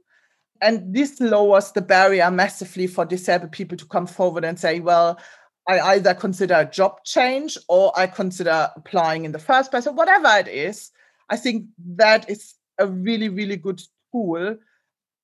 [0.61, 5.19] And this lowers the barrier massively for disabled people to come forward and say, well,
[5.67, 9.93] I either consider a job change or I consider applying in the first place or
[9.93, 10.91] whatever it is.
[11.29, 11.65] I think
[11.97, 13.81] that is a really, really good
[14.13, 14.55] tool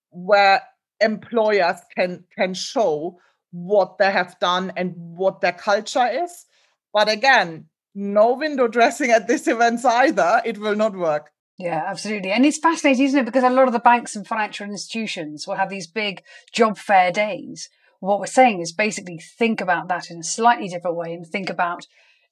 [0.09, 0.61] where
[0.99, 3.17] employers can can show
[3.51, 6.47] what they have done and what their culture is.
[6.91, 10.41] But again, no window dressing at these events either.
[10.45, 11.31] It will not work.
[11.57, 12.31] Yeah, absolutely.
[12.31, 13.25] And it's fascinating, isn't it?
[13.25, 17.11] Because a lot of the banks and financial institutions will have these big job fair
[17.11, 17.69] days.
[17.99, 21.51] What we're saying is basically think about that in a slightly different way and think
[21.51, 21.85] about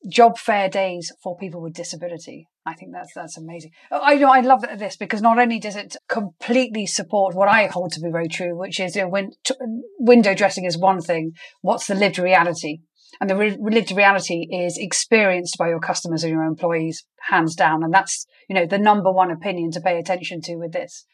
[0.08, 2.48] job fair days for people with disability.
[2.66, 3.72] I think that's that's amazing.
[3.92, 7.68] Oh, I know I love this because not only does it completely support what I
[7.68, 9.56] hold to be very true, which is you know, when t-
[10.00, 12.80] window dressing is one thing, what's the lived reality?
[13.22, 17.84] And the re- lived reality is experienced by your customers and your employees, hands down.
[17.84, 21.06] And that's you know the number one opinion to pay attention to with this.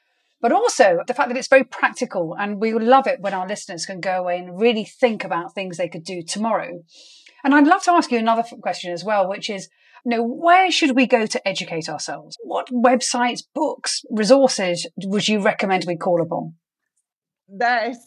[0.42, 3.86] But also the fact that it's very practical, and we love it when our listeners
[3.86, 6.84] can go away and really think about things they could do tomorrow
[7.46, 9.70] and I'd love to ask you another question as well, which is,
[10.04, 12.36] you know, where should we go to educate ourselves?
[12.42, 16.56] What websites, books, resources would you recommend we call upon?
[17.48, 18.00] There is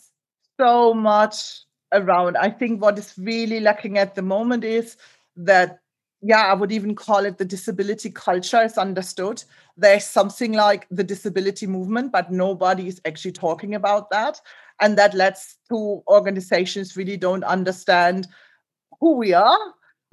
[0.61, 1.61] so much
[1.93, 2.37] around.
[2.37, 4.97] I think what is really lacking at the moment is
[5.37, 5.81] that,
[6.21, 9.43] yeah, I would even call it the disability culture is understood.
[9.77, 14.41] There's something like the disability movement, but nobody is actually talking about that.
[14.81, 18.27] And that leads to organizations really don't understand
[19.01, 19.59] who we are,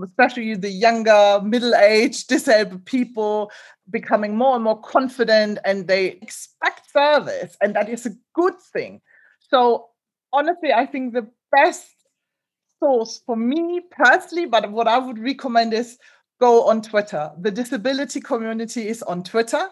[0.04, 3.52] especially the younger, middle aged, disabled people
[3.90, 7.58] becoming more and more confident and they expect service.
[7.62, 9.02] And that is a good thing.
[9.50, 9.90] So,
[10.34, 11.88] honestly, I think the best
[12.80, 15.98] source for me personally, but what I would recommend is
[16.40, 17.32] go on Twitter.
[17.40, 19.68] The disability community is on Twitter.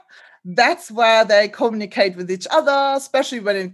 [0.46, 3.72] That's where they communicate with each other, especially when it,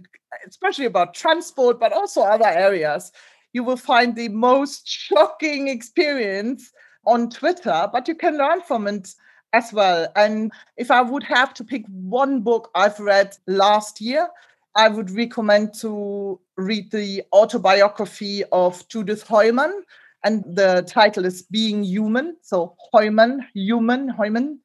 [0.48, 3.12] especially about transport, but also other areas
[3.52, 6.72] you will find the most shocking experience
[7.06, 9.14] on Twitter, but you can learn from it
[9.52, 10.06] as well.
[10.14, 14.28] And if I would have to pick one book I've read last year,
[14.74, 19.84] I would recommend to read the autobiography of Judith Heumann.
[20.22, 22.36] And the title is Being Heumann.
[22.42, 24.60] So Heumann, human, Heumann.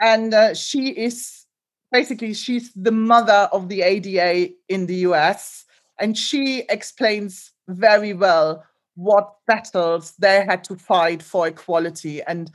[0.00, 1.46] And uh, she is
[1.92, 5.64] basically, she's the mother of the ADA in the US.
[5.98, 8.64] And she explains very well
[8.96, 12.50] what battles they had to fight for equality and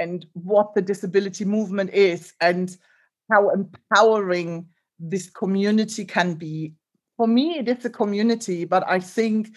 [0.00, 2.76] and what the disability movement is and
[3.30, 4.66] how empowering
[4.98, 6.72] this community can be
[7.16, 9.48] for me it is a community but i think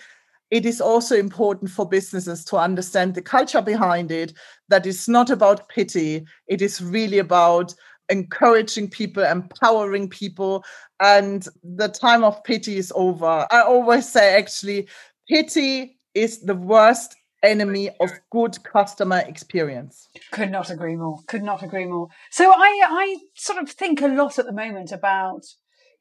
[0.50, 4.34] it is also important for businesses to understand the culture behind it
[4.70, 7.74] that it's not about pity it is really about
[8.10, 10.64] encouraging people empowering people
[11.00, 13.48] and the time of pity is over.
[13.52, 14.88] I always say, actually,
[15.30, 20.08] pity is the worst enemy of good customer experience.
[20.32, 21.20] Could not agree more.
[21.28, 22.08] Could not agree more.
[22.32, 25.44] So I, I sort of think a lot at the moment about,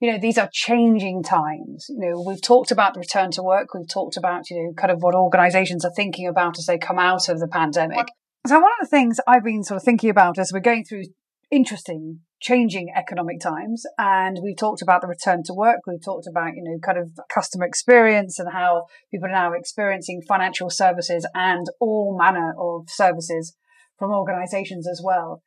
[0.01, 1.87] you know, these are changing times.
[1.89, 3.74] You know, we've talked about the return to work.
[3.74, 6.99] We've talked about, you know, kind of what organizations are thinking about as they come
[6.99, 8.07] out of the pandemic.
[8.47, 11.05] So one of the things I've been sort of thinking about as we're going through
[11.51, 16.55] interesting changing economic times and we've talked about the return to work we've talked about
[16.55, 21.67] you know kind of customer experience and how people are now experiencing financial services and
[21.81, 23.57] all manner of services
[23.99, 25.41] from organizations as well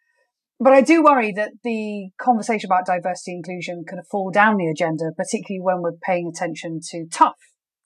[0.60, 5.12] but I do worry that the conversation about diversity inclusion can fall down the agenda,
[5.16, 7.38] particularly when we're paying attention to tough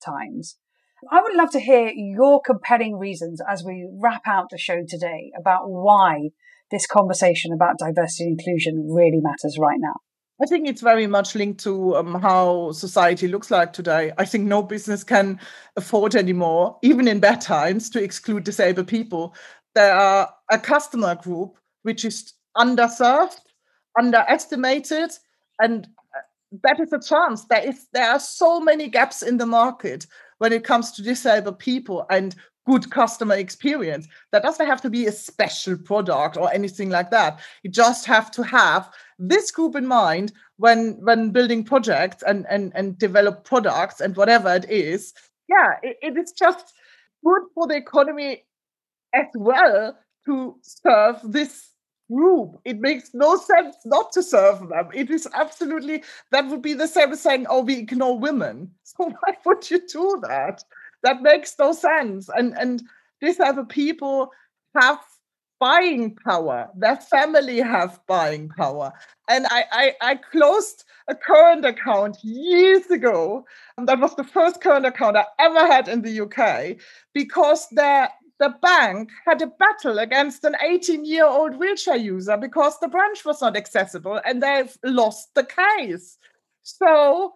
[0.03, 0.57] times.
[1.11, 5.32] I would love to hear your compelling reasons as we wrap out the show today
[5.39, 6.30] about why
[6.74, 9.93] this conversation about diversity and inclusion really matters right now?
[10.41, 14.11] I think it's very much linked to um, how society looks like today.
[14.17, 15.39] I think no business can
[15.78, 19.36] afford anymore, even in bad times, to exclude disabled people.
[19.76, 23.39] There are a customer group which is underserved,
[23.97, 25.11] underestimated,
[25.59, 26.21] and uh,
[26.63, 27.45] that is a chance.
[27.45, 30.07] There is there are so many gaps in the market
[30.39, 32.36] when it comes to disabled people, and
[32.66, 34.07] good customer experience.
[34.32, 37.39] That doesn't have to be a special product or anything like that.
[37.64, 38.89] You just have to have
[39.20, 44.53] this group in mind when when building projects and and and develop products and whatever
[44.53, 45.14] it is.
[45.49, 46.74] Yeah, it, it is just
[47.24, 48.43] good for the economy
[49.14, 51.70] as well to serve this
[52.11, 52.59] group.
[52.66, 54.89] It makes no sense not to serve them.
[54.93, 58.72] It is absolutely, that would be the same as saying, oh, we ignore women.
[58.84, 60.64] So why would you do that?
[61.03, 62.29] That makes no sense.
[62.29, 62.81] And, and
[63.21, 64.31] these other people
[64.75, 64.99] have
[65.63, 66.67] buying power.
[66.75, 68.91] Their family have buying power.
[69.29, 73.45] And I, I, I, closed a current account years ago.
[73.77, 76.81] And that was the first current account I ever had in the UK
[77.13, 82.77] because the, the bank had a battle against an 18 year old wheelchair user because
[82.79, 86.17] the branch was not accessible and they've lost the case.
[86.63, 87.35] So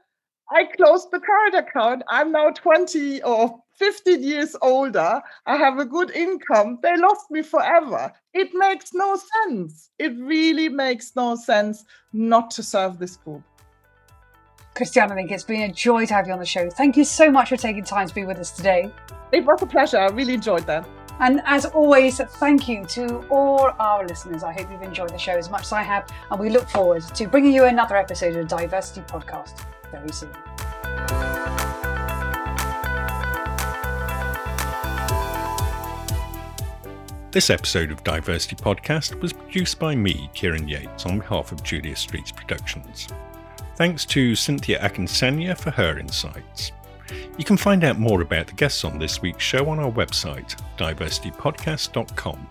[0.50, 2.04] I closed the current account.
[2.10, 5.22] I'm now 20 or 15 years older.
[5.46, 6.80] I have a good income.
[6.82, 8.14] They lost me forever.
[8.34, 9.90] It makes no sense.
[10.00, 11.84] It really makes no sense
[12.14, 13.44] not to serve this group.
[14.74, 16.70] Christiane, I think it's been a joy to have you on the show.
[16.70, 18.90] Thank you so much for taking time to be with us today.
[19.34, 19.98] It was a pleasure.
[19.98, 20.88] I really enjoyed that.
[21.20, 24.44] And as always, thank you to all our listeners.
[24.44, 27.02] I hope you've enjoyed the show as much as I have, and we look forward
[27.02, 30.30] to bringing you another episode of the DiverCity Podcast very soon.
[37.32, 41.96] This episode of DiverCity Podcast was produced by me, Kieran Yates, on behalf of Julia
[41.96, 43.08] Streets Productions.
[43.76, 46.72] Thanks to Cynthia Akinsanya for her insights.
[47.38, 50.60] You can find out more about the guests on this week's show on our website,
[50.78, 52.48] divercitypodcast.com,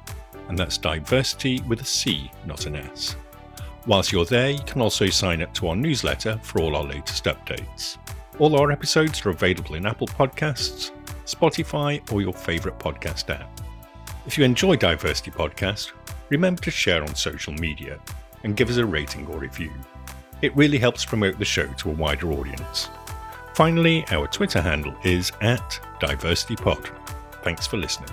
[0.49, 3.17] and that's DiverCity with a C, not an S.
[3.87, 7.25] Whilst you're there, you can also sign up to our newsletter for all our latest
[7.25, 7.99] updates.
[8.41, 10.91] All our episodes are available in Apple Podcasts,
[11.25, 13.61] Spotify, or your favourite podcast app.
[14.27, 15.93] If you enjoy DiverCity Podcast,
[16.31, 18.01] remember to share on social media
[18.43, 19.73] and give us a rating or review.
[20.43, 22.89] It really helps promote the show to a wider audience.
[23.55, 26.91] Finally, our Twitter handle is at DiverCityPod.
[27.45, 28.11] Thanks for listening.